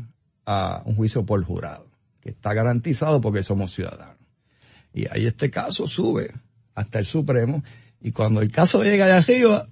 [0.46, 1.88] a un juicio por jurado,
[2.22, 4.16] que está garantizado porque somos ciudadanos.
[4.94, 6.32] Y ahí este caso sube
[6.74, 7.63] hasta el Supremo
[8.02, 9.68] y cuando el caso llega de arriba,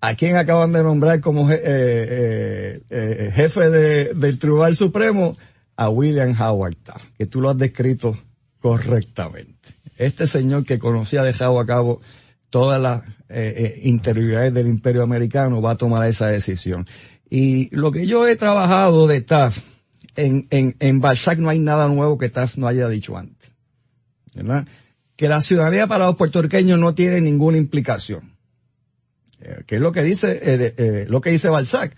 [0.00, 5.36] ¿a quién acaban de nombrar como eh, eh, eh, jefe del Tribunal Supremo?
[5.80, 8.18] A William Howard Taft, que tú lo has descrito
[8.58, 9.68] correctamente.
[9.96, 12.00] Este señor que conocía dejado a cabo
[12.50, 16.86] todas las eh, eh, interioridades del imperio americano va a tomar esa decisión.
[17.28, 19.64] Y lo que yo he trabajado de Taft,
[20.16, 23.50] en, en, en Balzac no hay nada nuevo que Taft no haya dicho antes.
[24.34, 24.66] ¿Verdad?
[25.16, 28.36] Que la ciudadanía para los puertorriqueños no tiene ninguna implicación.
[29.40, 31.94] Eh, que es lo que dice, eh, lo que dice Balzac.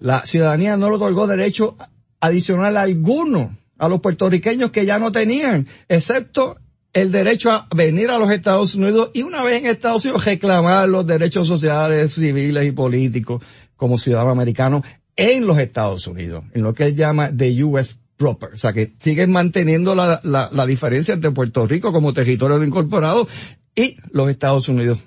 [0.00, 1.76] La ciudadanía no le otorgó derecho
[2.20, 6.58] adicional alguno a los puertorriqueños que ya no tenían, excepto
[6.92, 10.88] el derecho a venir a los Estados Unidos y una vez en Estados Unidos reclamar
[10.88, 13.42] los derechos sociales, civiles y políticos
[13.76, 14.82] como ciudadano americano
[15.16, 17.94] en los Estados Unidos, en lo que él llama the U.S.
[18.16, 18.54] proper.
[18.54, 23.28] O sea, que siguen manteniendo la, la, diferencia entre Puerto Rico como territorio incorporado
[23.74, 24.98] y los Estados Unidos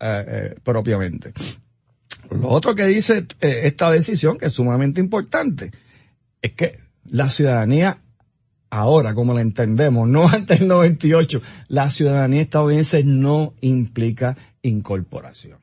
[0.00, 1.32] eh, eh, propiamente.
[2.30, 5.70] Lo otro que dice eh, esta decisión, que es sumamente importante,
[6.40, 7.98] es que la ciudadanía
[8.74, 15.58] ahora, como la entendemos, no antes del 98, la ciudadanía estadounidense no implica incorporación.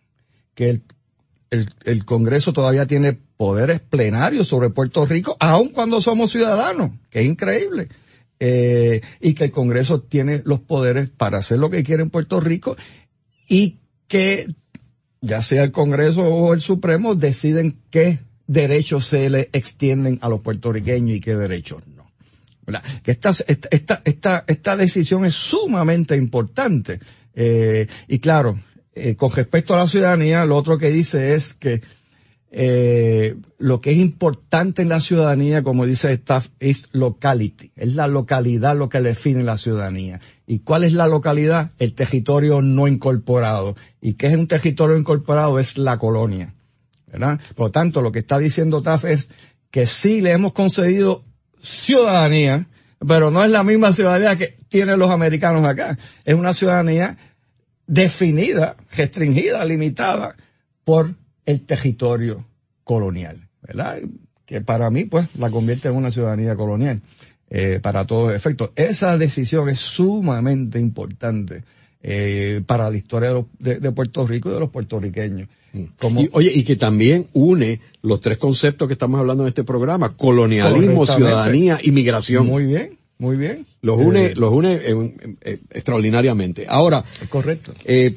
[0.55, 0.83] Que el,
[1.49, 7.19] el, el, Congreso todavía tiene poderes plenarios sobre Puerto Rico, aun cuando somos ciudadanos, que
[7.19, 7.89] es increíble.
[8.39, 12.39] Eh, y que el Congreso tiene los poderes para hacer lo que quiere en Puerto
[12.39, 12.75] Rico
[13.47, 14.47] y que
[15.19, 20.41] ya sea el Congreso o el Supremo deciden qué derechos se le extienden a los
[20.41, 21.83] puertorriqueños y qué derechos
[23.05, 26.99] esta, esta, esta, esta decisión es sumamente importante.
[27.33, 28.57] Eh, y claro,
[28.93, 31.81] eh, con respecto a la ciudadanía, lo otro que dice es que
[32.53, 37.71] eh, lo que es importante en la ciudadanía, como dice staff, es locality.
[37.75, 40.19] Es la localidad lo que define la ciudadanía.
[40.45, 41.71] ¿Y cuál es la localidad?
[41.79, 43.77] El territorio no incorporado.
[44.01, 45.59] ¿Y qué es un territorio incorporado?
[45.59, 46.53] Es la colonia.
[47.07, 47.39] ¿verdad?
[47.55, 49.29] Por lo tanto, lo que está diciendo TAF es
[49.69, 51.23] que sí le hemos concedido
[51.61, 52.67] ciudadanía,
[53.05, 55.97] pero no es la misma ciudadanía que tienen los americanos acá.
[56.23, 57.17] Es una ciudadanía
[57.87, 60.35] definida, restringida, limitada
[60.83, 61.13] por
[61.45, 62.45] el territorio
[62.83, 63.99] colonial, ¿verdad?
[64.45, 67.01] Que para mí, pues, la convierte en una ciudadanía colonial,
[67.49, 68.71] eh, para todos efectos.
[68.75, 71.63] Esa decisión es sumamente importante
[72.01, 75.49] eh, para la historia de, Puerto Rico y de los puertorriqueños.
[75.99, 80.15] Como, oye, y que también une los tres conceptos que estamos hablando en este programa,
[80.15, 82.47] colonialismo, ciudadanía, inmigración.
[82.47, 83.65] Muy bien, muy bien.
[83.81, 84.79] Los une, eh, los une
[85.69, 86.65] extraordinariamente.
[86.67, 87.03] Ahora.
[87.29, 87.73] Correcto.
[87.85, 88.15] Eh,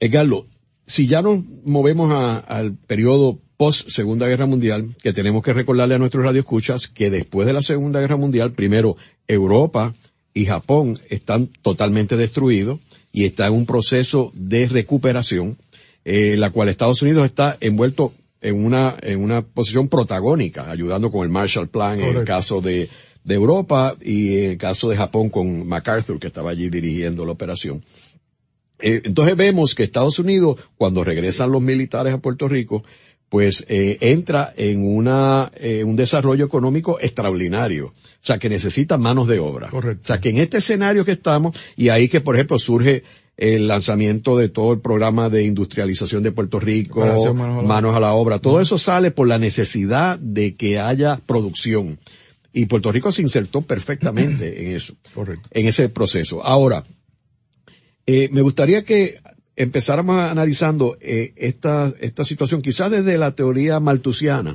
[0.00, 0.46] Edgardo,
[0.86, 2.10] si ya nos movemos
[2.46, 7.46] al periodo post Segunda Guerra Mundial, que tenemos que recordarle a nuestros radioescuchas que después
[7.46, 8.96] de la Segunda Guerra Mundial, primero
[9.28, 9.94] Europa
[10.34, 12.80] y Japón están totalmente destruidos
[13.12, 15.58] y está en un proceso de recuperación,
[16.04, 21.22] eh, la cual Estados Unidos está envuelto en una, en una posición protagónica, ayudando con
[21.22, 22.88] el Marshall Plan en el caso de,
[23.24, 27.32] de Europa y en el caso de Japón con MacArthur, que estaba allí dirigiendo la
[27.32, 27.82] operación.
[28.80, 32.82] Eh, entonces vemos que Estados Unidos, cuando regresan los militares a Puerto Rico,
[33.28, 39.26] pues eh, entra en una eh, un desarrollo económico extraordinario, o sea que necesita manos
[39.26, 39.70] de obra.
[39.70, 40.02] Correcto.
[40.02, 43.04] O sea que en este escenario que estamos y ahí que por ejemplo surge
[43.36, 47.00] el lanzamiento de todo el programa de industrialización de Puerto Rico,
[47.64, 51.98] manos a, la obra, todo eso sale por la necesidad de que haya producción.
[52.52, 55.48] Y Puerto Rico se insertó perfectamente en eso, Correcto.
[55.52, 56.44] en ese proceso.
[56.44, 56.84] Ahora,
[58.06, 59.20] eh, me gustaría que
[59.56, 64.54] empezáramos analizando eh, esta, esta situación, quizás desde la teoría maltusiana,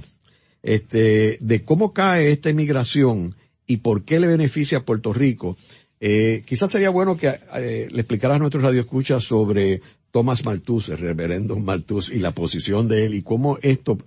[0.64, 3.36] este, de cómo cae esta inmigración
[3.66, 5.58] y por qué le beneficia a Puerto Rico.
[6.00, 9.82] Eh, quizás sería bueno que eh, le explicaras a nuestros radioescuchas sobre
[10.12, 13.98] Thomas Malthus, el reverendo Malthus, y la posición de él y cómo esto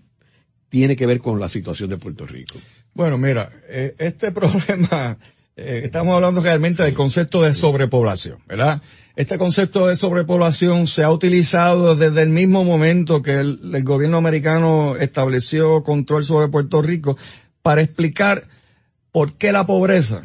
[0.70, 2.55] tiene que ver con la situación de Puerto Rico.
[2.94, 5.18] Bueno, mira, eh, este problema,
[5.57, 8.81] eh, estamos hablando realmente del concepto de sobrepoblación, ¿verdad?
[9.16, 14.96] Este concepto de sobrepoblación se ha utilizado desde el mismo momento que el, gobierno americano
[14.96, 17.18] estableció control sobre Puerto Rico
[17.61, 18.46] para explicar
[19.12, 20.22] por qué la pobreza,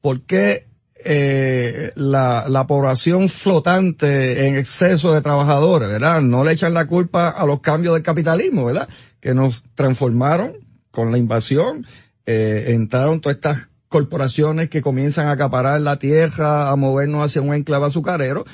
[0.00, 0.65] por qué
[1.08, 6.20] eh, la, la, población flotante en exceso de trabajadores, ¿verdad?
[6.20, 8.88] No le echan la culpa a los cambios del capitalismo, ¿verdad?
[9.20, 10.54] Que nos transformaron
[10.90, 11.86] con la invasión,
[12.26, 17.54] eh, entraron todas estas corporaciones que comienzan a acaparar la tierra, a movernos hacia un
[17.54, 18.44] enclave azucarero,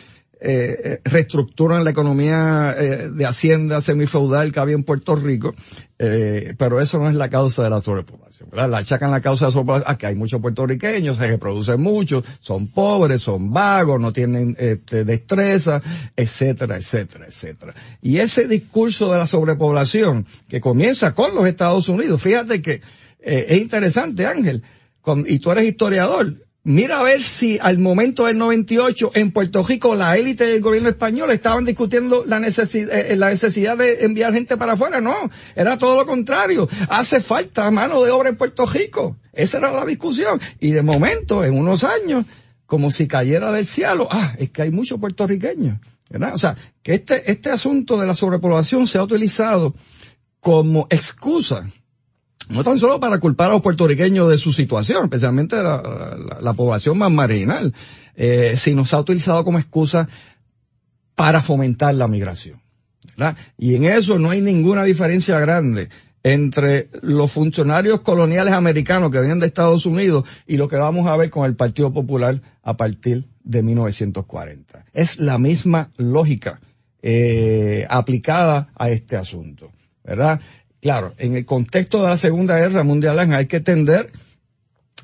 [0.44, 5.55] eh, eh, reestructuran la economía eh, de hacienda semifeudal que había en Puerto Rico,
[5.98, 8.68] eh, pero eso no es la causa de la sobrepoblación, ¿verdad?
[8.68, 12.24] La achacan la causa de la sobrepoblación a que hay muchos puertorriqueños, se reproducen mucho,
[12.40, 15.81] son pobres, son vagos, no tienen este, destreza,
[16.16, 17.74] etcétera, etcétera, etcétera.
[18.00, 22.81] Y ese discurso de la sobrepoblación que comienza con los Estados Unidos, fíjate que
[23.20, 24.64] eh, es interesante, Ángel,
[25.26, 29.95] y tú eres historiador, mira a ver si al momento del 98 en Puerto Rico
[29.95, 34.57] la élite del gobierno español estaban discutiendo la necesidad, eh, la necesidad de enviar gente
[34.57, 35.01] para afuera.
[35.01, 36.68] No, era todo lo contrario.
[36.89, 39.18] Hace falta mano de obra en Puerto Rico.
[39.32, 40.41] Esa era la discusión.
[40.61, 42.26] Y de momento, en unos años,
[42.66, 45.78] como si cayera del cielo, ah, es que hay muchos puertorriqueños.
[46.12, 46.34] ¿verdad?
[46.34, 49.74] O sea, que este, este asunto de la sobrepoblación se ha utilizado
[50.41, 51.66] como excusa
[52.49, 57.11] no tan solo para culpar a los puertorriqueños de su situación, especialmente la, población más
[57.11, 57.74] marginal,
[58.14, 60.09] eh, sino se ha utilizado como excusa
[61.14, 62.61] para fomentar la migración.
[63.59, 65.88] Y en eso no hay ninguna diferencia grande
[66.24, 71.16] entre los funcionarios coloniales americanos que vienen de Estados Unidos y lo que vamos a
[71.16, 74.84] ver con el Partido Popular a partir de 1940.
[74.93, 76.61] Es la misma lógica
[77.03, 79.72] eh, aplicada a este asunto,
[80.05, 80.40] ¿verdad?
[80.83, 84.11] Claro, en el contexto de la Segunda Guerra Mundial hay que entender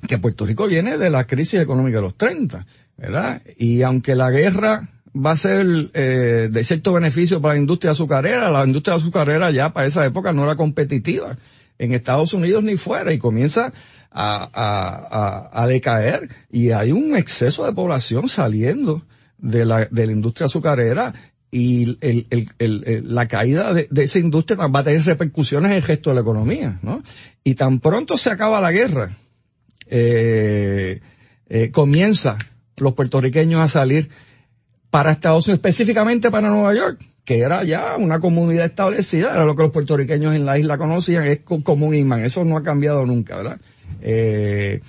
[0.08, 2.66] que Puerto Rico viene de la crisis económica de los 30,
[2.96, 3.42] ¿verdad?
[3.56, 8.50] Y aunque la guerra va a ser eh, de cierto beneficio para la industria azucarera,
[8.50, 11.38] la industria azucarera ya para esa época no era competitiva
[11.78, 13.72] en Estados Unidos ni fuera y comienza
[14.10, 19.04] a, a, a, decaer y hay un exceso de población saliendo
[19.38, 21.14] de la, de la industria azucarera
[21.50, 21.96] y
[23.02, 26.78] la caída de, esa industria va a tener repercusiones en el gesto de la economía,
[26.82, 27.02] ¿no?
[27.42, 29.16] Y tan pronto se acaba la guerra,
[29.86, 31.00] eh,
[31.48, 32.36] eh, comienza
[32.78, 34.10] los puertorriqueños a salir
[34.90, 39.54] para Estados Unidos, específicamente para Nueva York, que era ya una comunidad establecida, era lo
[39.54, 43.04] que los puertorriqueños en la isla conocían, es como un imán, eso no ha cambiado
[43.04, 43.60] nunca, ¿verdad?
[44.00, 44.80] Eh,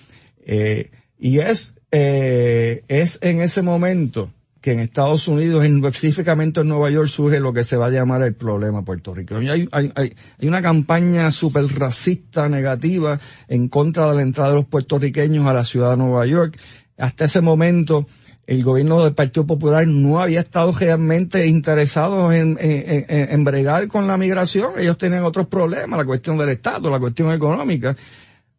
[0.46, 4.32] eh, y es, eh, es en ese momento
[4.62, 8.22] que en Estados Unidos, específicamente en Nueva York, surge lo que se va a llamar
[8.24, 9.52] el problema puertorriqueño.
[9.52, 15.46] Hay, hay, una campaña súper racista, negativa, en contra de la entrada de los puertorriqueños
[15.46, 16.60] a la ciudad de Nueva York.
[16.98, 18.06] Hasta ese momento,
[18.46, 24.08] el gobierno del Partido Popular no había estado realmente interesado en, en, en, bregar con
[24.08, 24.74] la migración.
[24.78, 27.96] Ellos tenían otros problemas, la cuestión del Estado, la cuestión económica,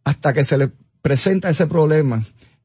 [0.05, 0.71] hasta que se les
[1.03, 2.23] presenta ese problema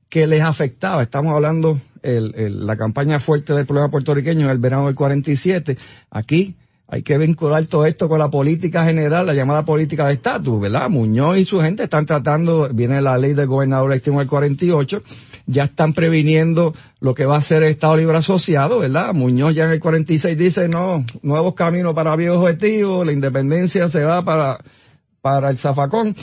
[0.10, 1.03] que les afectaba.
[1.03, 5.78] Estamos hablando el, la campaña fuerte del problema puertorriqueño en el verano del 47.
[6.12, 6.56] Aquí
[6.88, 10.88] hay que vincular todo esto con la política general, la llamada política de estatus, ¿verdad?
[10.89, 15.01] Muñoz y su gente están tratando, viene la ley del gobernador en el 48,
[15.47, 19.14] ya están previniendo lo que va a ser el Estado Libre Asociado, ¿verdad?
[19.14, 24.03] Muñoz ya en el 46 dice, no, nuevos caminos para viejos objetivos, la independencia se
[24.03, 24.60] va para,
[25.22, 26.16] para el zafacón.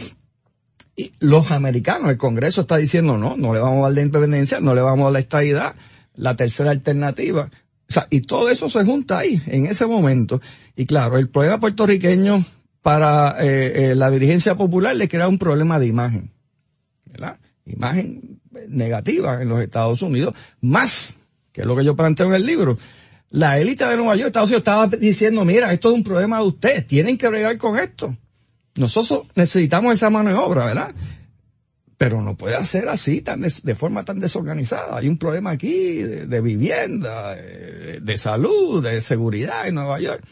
[0.95, 4.61] Y los americanos, el Congreso está diciendo no, no le vamos a dar la independencia,
[4.61, 5.75] no le vamos a dar la estabilidad,
[6.15, 7.51] la tercera alternativa.
[7.89, 10.41] O sea, y todo eso se junta ahí, en ese momento.
[10.77, 12.45] Y claro, el problema puertorriqueño
[12.83, 16.31] para eh, eh, la dirigencia popular le crea un problema de imagen.
[17.07, 17.39] ¿Verdad?
[17.65, 21.15] Imagen negativa en los Estados Unidos, más,
[21.53, 22.79] que lo que yo planteo en el libro.
[23.31, 26.45] La élite de Nueva York, Estados Unidos, estaba diciendo, mira, esto es un problema de
[26.45, 28.17] ustedes, tienen que bregar con esto.
[28.77, 30.95] Nosotros necesitamos esa mano de obra, ¿verdad?
[31.99, 34.99] Pero no puede ser así, tan de, forma tan desorganizada.
[34.99, 40.25] Hay un problema aquí de, vivienda, de, salud, de seguridad en Nueva York.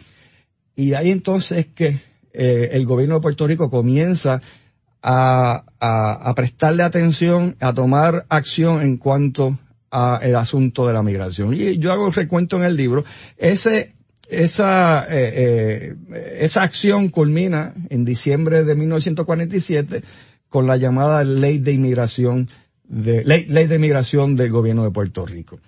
[0.74, 1.98] Y ahí entonces que
[2.32, 4.40] eh, el gobierno de Puerto Rico comienza
[5.02, 9.58] a, a, prestarle atención, a tomar acción en cuanto
[9.90, 11.54] al asunto de la migración.
[11.54, 13.04] Y yo hago el recuento en el libro.
[13.36, 13.94] Ese
[14.30, 20.02] esa, eh, eh, esa acción culmina en diciembre de 1947
[20.48, 22.48] con la llamada ley de inmigración
[22.84, 25.60] de, ley, ley de inmigración del gobierno de Puerto Rico.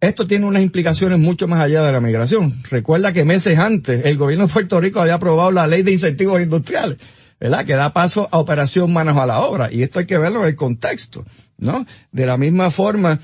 [0.00, 2.52] Esto tiene unas implicaciones mucho más allá de la migración.
[2.70, 6.42] Recuerda que meses antes el gobierno de Puerto Rico había aprobado la ley de incentivos
[6.42, 6.98] industriales,
[7.38, 7.64] ¿verdad?
[7.64, 9.72] Que da paso a operación manos a la obra.
[9.72, 11.24] Y esto hay que verlo en el contexto,
[11.58, 11.86] ¿no?
[12.10, 13.20] De la misma forma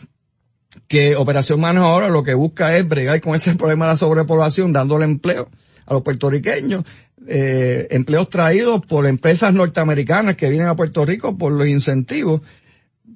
[0.89, 4.73] que Operación Manos ahora lo que busca es bregar con ese problema de la sobrepoblación,
[4.73, 5.49] dándole empleo
[5.87, 6.85] a los puertorriqueños,
[7.27, 12.41] eh, empleos traídos por empresas norteamericanas que vienen a Puerto Rico por los incentivos,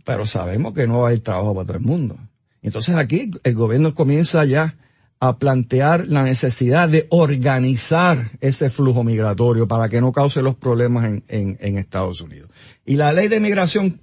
[0.05, 2.17] pero sabemos que no va a haber trabajo para todo el mundo.
[2.63, 4.77] Entonces aquí el gobierno comienza ya
[5.19, 11.05] a plantear la necesidad de organizar ese flujo migratorio para que no cause los problemas
[11.05, 12.51] en, en, en Estados Unidos.
[12.85, 14.01] Y la ley de migración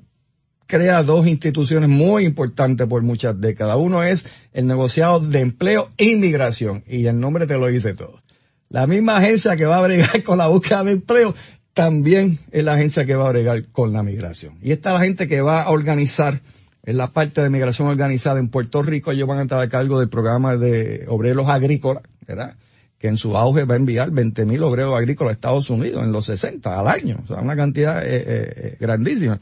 [0.70, 3.76] crea dos instituciones muy importantes por muchas décadas.
[3.80, 8.22] Uno es el negociado de empleo e inmigración, y el nombre te lo dice todo.
[8.70, 11.34] La misma agencia que va a bregar con la búsqueda de empleo
[11.74, 14.60] también es la agencia que va a bregar con la migración.
[14.62, 16.40] Y esta es la gente que va a organizar
[16.84, 19.12] en la parte de migración organizada en Puerto Rico.
[19.12, 22.56] Ellos van a estar a cargo del programa de obreros agrícolas, ¿verdad?
[23.00, 26.26] que en su auge va a enviar 20.000 obreros agrícolas a Estados Unidos en los
[26.26, 27.22] 60 al año.
[27.24, 29.40] O sea, una cantidad eh, eh, eh grandísima.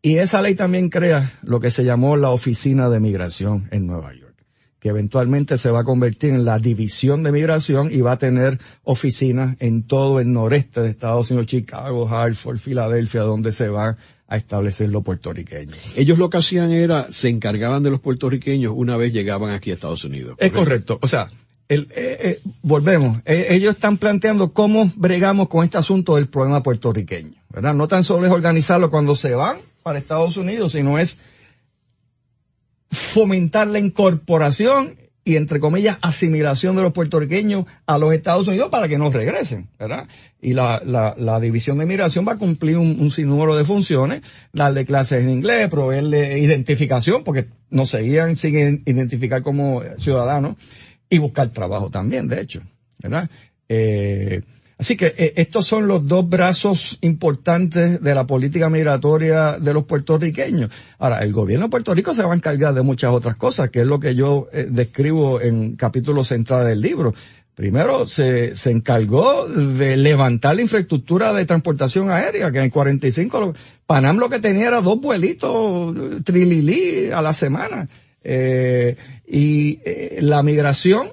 [0.00, 4.14] Y esa ley también crea lo que se llamó la Oficina de Migración en Nueva
[4.14, 4.34] York,
[4.78, 8.60] que eventualmente se va a convertir en la División de Migración y va a tener
[8.84, 13.96] oficinas en todo el noreste de Estados Unidos, Chicago, Hartford, Filadelfia, donde se va
[14.28, 15.78] a establecer los puertorriqueños.
[15.96, 19.74] Ellos lo que hacían era, se encargaban de los puertorriqueños una vez llegaban aquí a
[19.74, 20.36] Estados Unidos.
[20.38, 20.98] Es correcto.
[21.02, 21.28] O sea,
[21.68, 26.62] el, eh, eh, volvemos, eh, ellos están planteando cómo bregamos con este asunto del problema
[26.62, 27.74] puertorriqueño, ¿verdad?
[27.74, 29.56] No tan solo es organizarlo cuando se van
[29.88, 31.16] para Estados Unidos, sino es
[32.90, 38.86] fomentar la incorporación y entre comillas asimilación de los puertorriqueños a los Estados Unidos para
[38.86, 40.06] que no regresen, ¿verdad?
[40.42, 44.20] Y la, división de inmigración va a cumplir un, un, sinnúmero de funciones,
[44.52, 50.56] darle clases en inglés, proveerle identificación, porque nos seguían sin identificar como ciudadanos,
[51.08, 52.60] y buscar trabajo también, de hecho,
[52.98, 53.30] ¿verdad?
[53.70, 54.42] Eh,
[54.78, 59.84] así que eh, estos son los dos brazos importantes de la política migratoria de los
[59.84, 60.70] puertorriqueños.
[60.98, 63.80] Ahora, el gobierno de Puerto Rico se va a encargar de muchas otras cosas, que
[63.80, 67.14] es lo que yo eh, describo en capítulo central del libro.
[67.54, 73.52] Primero, se, se encargó de levantar la infraestructura de transportación aérea, que en el 45
[73.84, 77.88] Panam lo que tenía era dos vuelitos trililí a la semana.
[78.22, 81.08] Eh, y eh, la migración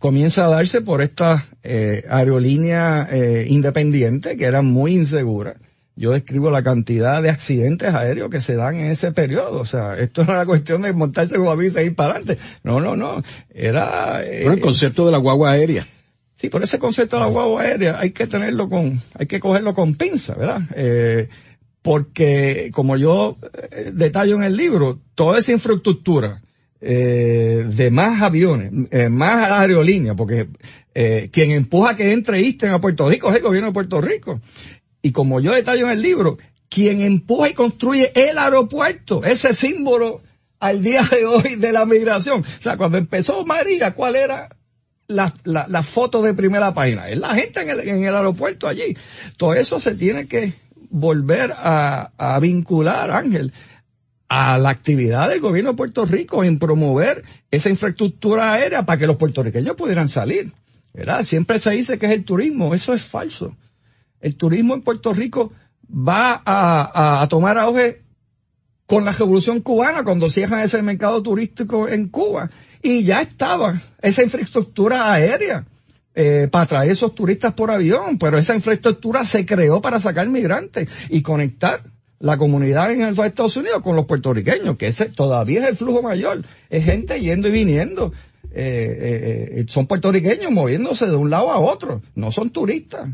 [0.00, 5.56] comienza a darse por estas eh, aerolíneas eh, independientes que eran muy inseguras.
[5.98, 9.60] Yo describo la cantidad de accidentes aéreos que se dan en ese periodo.
[9.60, 12.38] O sea, esto no era cuestión de montarse con avisa e ir para adelante.
[12.62, 13.22] No, no, no.
[13.50, 14.24] Era...
[14.24, 15.84] Eh, el concepto de la guagua aérea.
[16.36, 19.74] Sí, por ese concepto de la guagua aérea hay que tenerlo con, hay que cogerlo
[19.74, 20.62] con pinza, ¿verdad?
[20.76, 21.28] Eh,
[21.82, 23.36] porque como yo
[23.72, 26.42] eh, detallo en el libro, toda esa infraestructura
[26.80, 30.48] eh, de más aviones, eh, más aerolíneas, porque
[30.94, 34.40] eh, quien empuja que entre Eastern a Puerto Rico es el gobierno de Puerto Rico.
[35.02, 40.22] Y como yo detallo en el libro, quien empuja y construye el aeropuerto, ese símbolo
[40.60, 42.40] al día de hoy de la migración.
[42.40, 44.48] O sea, cuando empezó María, ¿cuál era
[45.06, 47.08] la, la, la foto de primera página?
[47.08, 48.96] Es la gente en el, en el aeropuerto allí.
[49.36, 50.52] Todo eso se tiene que
[50.90, 53.52] volver a, a vincular, Ángel,
[54.28, 59.06] a la actividad del gobierno de Puerto Rico en promover esa infraestructura aérea para que
[59.06, 60.52] los puertorriqueños pudieran salir.
[60.92, 61.22] ¿verdad?
[61.22, 63.56] Siempre se dice que es el turismo, eso es falso.
[64.20, 65.52] El turismo en Puerto Rico
[65.90, 68.02] va a, a, tomar auge
[68.86, 72.50] con la revolución cubana cuando cierran ese mercado turístico en Cuba.
[72.82, 75.66] Y ya estaba esa infraestructura aérea
[76.14, 80.88] eh, para traer esos turistas por avión, pero esa infraestructura se creó para sacar migrantes
[81.08, 81.84] y conectar
[82.20, 86.02] la comunidad en los Estados Unidos con los puertorriqueños, que ese todavía es el flujo
[86.02, 88.12] mayor, es gente yendo y viniendo,
[88.50, 93.08] eh, eh, son puertorriqueños moviéndose de un lado a otro, no son turistas.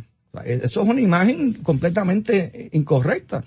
[0.44, 3.44] Eso es una imagen completamente incorrecta.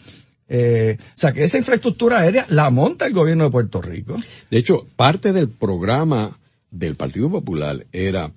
[0.49, 4.15] Eh, o sea, que esa infraestructura aérea la monta el gobierno de Puerto Rico.
[4.49, 6.39] De hecho, parte del programa
[6.71, 8.31] del Partido Popular era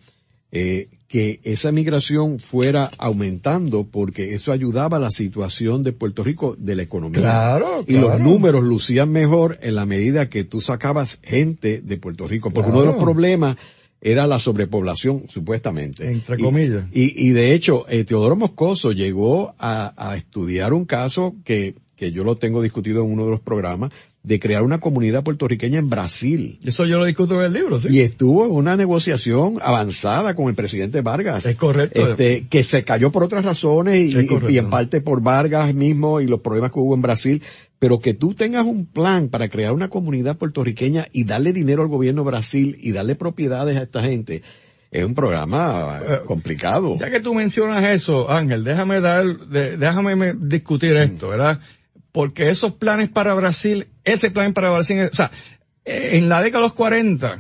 [0.51, 6.54] eh, que esa migración fuera aumentando porque eso ayudaba a la situación de Puerto Rico
[6.56, 7.20] de la economía.
[7.20, 8.11] Claro, y claro.
[8.11, 12.52] los números lucían mejor en la medida que tú sacabas gente de Puerto Rico.
[12.52, 12.82] Porque Claro.
[12.84, 13.56] uno de los problemas
[14.00, 16.08] era la sobrepoblación, supuestamente.
[16.12, 16.84] Entre Y- comillas.
[16.92, 22.12] Y, y de hecho, eh, Teodoro Moscoso llegó a, a estudiar un caso que, que
[22.12, 23.90] yo lo tengo discutido en uno de los programas,
[24.23, 26.59] de crear una comunidad puertorriqueña en Brasil.
[26.62, 27.89] Eso yo lo discuto en el libro, sí.
[27.91, 31.47] Y estuvo en una negociación avanzada con el presidente Vargas.
[31.47, 32.11] Es correcto.
[32.11, 34.51] Este, que se cayó por otras razones y, Es correcto.
[34.51, 37.43] y en parte por Vargas mismo y los problemas que hubo en Brasil.
[37.79, 41.89] Pero que tú tengas un plan para crear una comunidad puertorriqueña y darle dinero al
[41.89, 44.43] gobierno de Brasil y darle propiedades a esta gente,
[44.91, 46.97] es un programa eh, complicado.
[47.01, 51.59] Ya que tú mencionas eso, Ángel, déjame dar, déjame me- discutir esto, ¿verdad?
[52.12, 55.30] Porque esos planes para Brasil, ese plan para Brasil, o sea,
[55.84, 57.38] en la década de los 40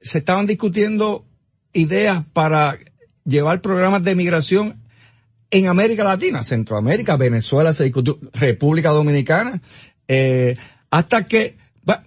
[0.00, 1.24] se estaban discutiendo
[1.72, 2.78] ideas para
[3.24, 4.82] llevar programas de migración
[5.50, 9.62] en América Latina, Centroamérica, Venezuela se discutió, República Dominicana,
[10.06, 10.56] eh,
[10.90, 11.56] hasta que,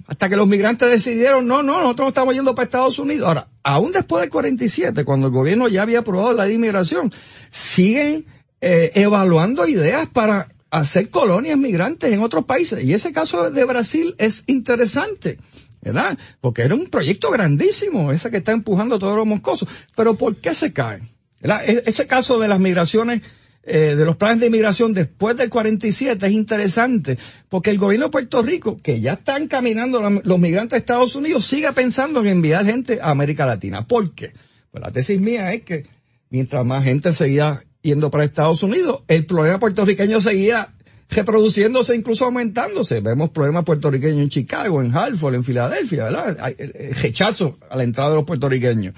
[0.08, 3.28] hasta que los migrantes decidieron, no, no, nosotros no estamos yendo para Estados Unidos.
[3.28, 7.12] Ahora, aún después del 47, cuando el gobierno ya había aprobado la de inmigración,
[7.50, 8.26] siguen
[8.60, 12.84] eh, evaluando ideas para hacer colonias migrantes en otros países.
[12.84, 15.38] Y ese caso de Brasil es interesante.
[15.84, 16.16] ¿Verdad?
[16.42, 19.68] Porque era un proyecto grandísimo, ese que está empujando todos los moscosos.
[19.96, 21.02] Pero ¿por qué se cae?
[21.42, 21.68] ¿Verdad?
[21.68, 23.24] E- Ese caso de las migraciones,
[23.64, 27.18] eh, de los planes de inmigración después del 47 es interesante,
[27.50, 31.48] porque el gobierno de Puerto Rico, que ya están caminando los migrantes a Estados Unidos,
[31.48, 33.88] sigue pensando en enviar gente a América Latina.
[33.88, 34.34] ¿Por qué?
[34.70, 35.88] Pues la tesis mía es que
[36.30, 40.74] mientras más gente seguía yendo para Estados Unidos, el problema puertorriqueño seguía
[41.10, 43.02] reproduciéndose, incluso aumentándose.
[43.02, 46.38] Vemos problemas puertorriqueños en Chicago, en Hartford, en Filadelfia, ¿verdad?
[46.40, 48.96] Hay el- el rechazo a la entrada de los puertorriqueños.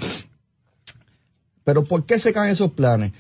[1.64, 3.14] Pero ¿por qué se caen esos planes?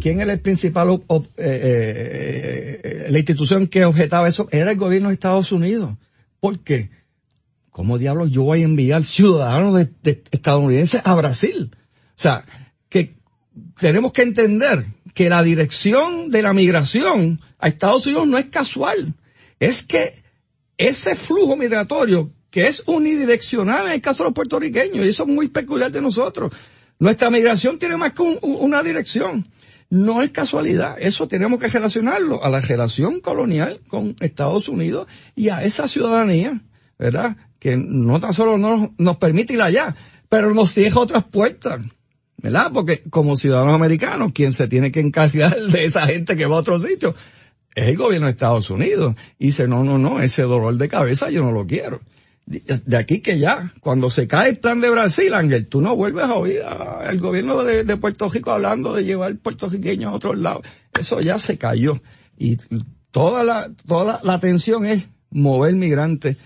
[0.00, 4.48] ¿Quién era el principal, eh, eh, eh, la institución que objetaba eso?
[4.52, 5.96] Era el gobierno de Estados Unidos.
[6.38, 6.90] ¿Por qué?
[7.70, 11.70] ¿Cómo diablos yo voy a enviar ciudadanos de, de estadounidenses a Brasil?
[12.14, 12.44] sea,
[12.88, 13.14] que
[13.78, 14.84] tenemos que entender
[15.14, 19.14] que la dirección de la migración a Estados Unidos no es casual.
[19.58, 20.22] Es que
[20.76, 25.28] ese flujo migratorio que es unidireccional en el caso de los puertorriqueños, y eso es
[25.28, 26.52] muy peculiar de nosotros.
[26.98, 29.46] Nuestra migración tiene más que una dirección.
[29.90, 30.96] No es casualidad.
[30.98, 36.60] Eso tenemos que relacionarlo a la relación colonial con Estados Unidos y a esa ciudadanía,
[36.98, 37.36] ¿verdad?
[37.58, 39.94] Que no tan solo nos, nos permite ir allá,
[40.28, 41.80] pero nos cierra otras puertas.
[42.40, 42.70] ¿Verdad?
[42.72, 46.60] Porque como ciudadanos americanos, quien se tiene que encargar de esa gente que va a
[46.60, 47.14] otro sitio
[47.74, 49.14] es el gobierno de Estados Unidos.
[49.38, 52.00] Y dice, no, no, no, ese dolor de cabeza yo no lo quiero
[52.48, 56.34] de aquí que ya, cuando se cae el de Brasil, Ángel, tú no vuelves a
[56.34, 60.66] oír al gobierno de, Puerto Rico hablando de llevar puertorriqueños a otros lados.
[60.98, 62.00] Eso ya se cayó.
[62.38, 62.56] Y
[63.10, 66.38] toda la, toda la atención es mover migrantes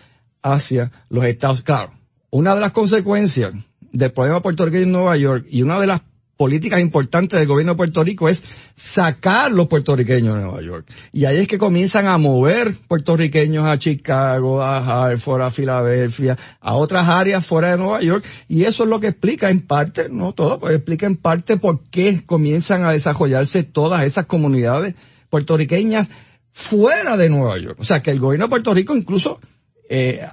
[0.42, 1.62] hacia los Estados.
[1.62, 1.92] Claro,
[2.30, 3.52] una de las consecuencias
[3.92, 6.02] del problema puertorriqueño en Nueva York y una de las
[6.36, 8.42] políticas importantes del gobierno de Puerto Rico es
[8.74, 10.88] sacar los puertorriqueños de Nueva York.
[11.12, 16.74] Y ahí es que comienzan a mover puertorriqueños a Chicago, a Hartford, a Filadelfia, a
[16.74, 18.24] otras áreas fuera de Nueva York.
[18.48, 21.84] Y eso es lo que explica en parte, no todo, pero explica en parte por
[21.90, 24.96] qué comienzan a desarrollarse todas esas comunidades
[25.30, 26.08] puertorriqueñas
[26.50, 27.76] fuera de Nueva York.
[27.78, 29.38] O sea que el gobierno de Puerto Rico incluso
[29.88, 30.26] eh,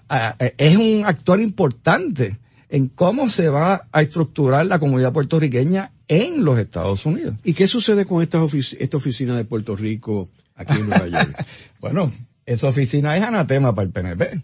[0.57, 2.39] es un actor importante
[2.69, 7.35] en cómo se va a estructurar la comunidad puertorriqueña en los Estados Unidos.
[7.43, 8.43] ¿Y qué sucede con esta,
[8.79, 11.45] esta oficina de Puerto Rico aquí en Nueva York?
[11.81, 12.11] bueno,
[12.45, 14.41] esa oficina es anatema para el PNP.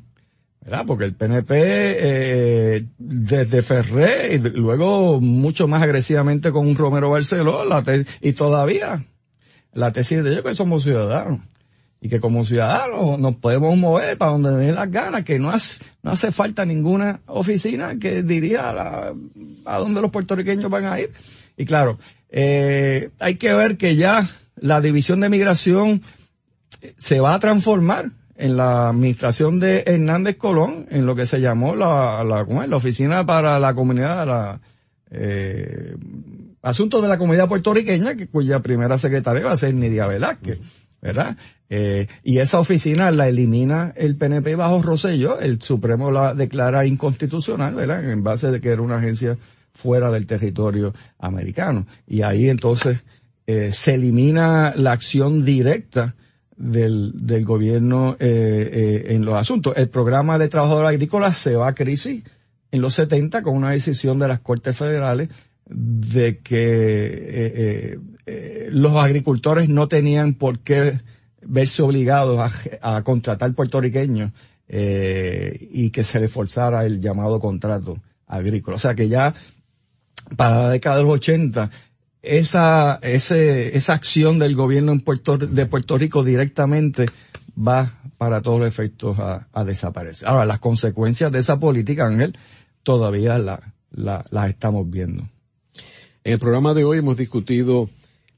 [0.61, 0.83] ¿verdad?
[0.87, 7.65] Porque el PNP, eh, desde Ferré y luego mucho más agresivamente con un Romero Barceló,
[7.65, 7.83] la
[8.19, 9.05] y todavía
[9.73, 11.41] la tesis de ellos que somos ciudadanos
[12.05, 15.83] y que como ciudadanos nos podemos mover para donde den las ganas, que no hace,
[16.03, 19.11] no hace falta ninguna oficina que diría a,
[19.65, 21.09] a dónde los puertorriqueños van a ir.
[21.57, 21.97] Y claro,
[22.29, 26.03] eh, hay que ver que ya la división de migración
[26.99, 31.73] se va a transformar en la administración de Hernández Colón, en lo que se llamó
[31.73, 32.69] la, la, ¿cómo es?
[32.69, 34.61] la Oficina para la Comunidad, la,
[35.09, 35.95] eh,
[36.61, 40.61] Asuntos de la Comunidad Puertorriqueña, que, cuya primera secretaria va a ser Nidia Velázquez,
[41.05, 41.37] ¿verdad?
[41.69, 47.75] Eh, y esa oficina la elimina el PNP bajo Rosselló, el Supremo la declara inconstitucional,
[47.75, 48.09] ¿verdad?
[48.09, 49.37] En base de que era una agencia
[49.71, 51.85] fuera del territorio americano.
[52.07, 53.03] Y ahí entonces
[53.45, 56.15] eh, se elimina la acción directa
[56.57, 59.73] del, del gobierno eh, eh, en los asuntos.
[59.77, 62.23] El programa de trabajadores agrícolas se va a crisis
[62.71, 65.29] en los 70 con una decisión de las Cortes Federales
[65.67, 70.99] de que eh, los agricultores no tenían por qué
[71.41, 72.51] verse obligados
[72.81, 74.31] a, contratar puertorriqueños
[74.67, 77.97] eh, y que se le forzara el llamado contrato
[78.27, 78.75] agrícola.
[78.75, 79.35] O sea que ya
[80.35, 81.69] para la década de los 80
[82.23, 87.05] esa, ese, esa acción del gobierno en Puerto, de Puerto Rico directamente
[87.55, 90.27] va para todos los efectos a, a desaparecer.
[90.27, 92.35] Ahora, las consecuencias de esa política, Ángel,
[92.81, 95.29] todavía la, la, las estamos viendo.
[96.23, 97.87] En el programa de hoy hemos discutido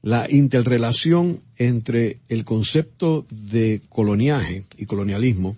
[0.02, 5.56] la interrelación entre el concepto de coloniaje y colonialismo,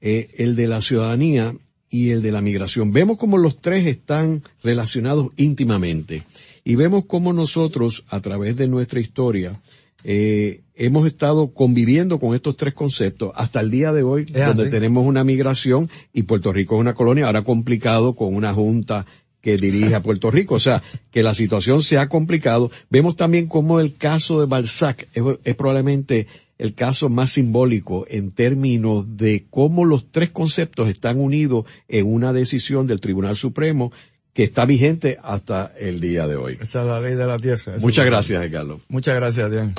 [0.00, 1.54] eh, el de la ciudadanía
[1.90, 2.92] y el de la migración.
[2.92, 6.24] Vemos cómo los tres están relacionados íntimamente
[6.64, 9.58] y vemos cómo nosotros, a través de nuestra historia,
[10.04, 15.06] eh, hemos estado conviviendo con estos tres conceptos hasta el día de hoy, donde tenemos
[15.06, 19.06] una migración y Puerto Rico es una colonia, ahora complicado con una junta
[19.48, 20.56] que dirige a Puerto Rico.
[20.56, 22.70] O sea, que la situación se ha complicado.
[22.90, 26.26] Vemos también cómo el caso de Balzac es, probablemente
[26.58, 32.34] el caso más simbólico en términos de cómo los tres conceptos están unidos en una
[32.34, 33.90] decisión del Tribunal Supremo
[34.34, 36.58] que está vigente hasta el día de hoy.
[36.60, 37.78] Esa es la ley de la tierra.
[37.80, 38.84] Muchas gracias, Carlos.
[38.90, 39.74] Muchas gracias, Diane.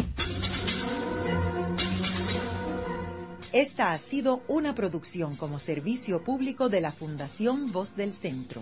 [3.53, 8.61] Esta ha sido una producción como servicio público de la Fundación Voz del Centro.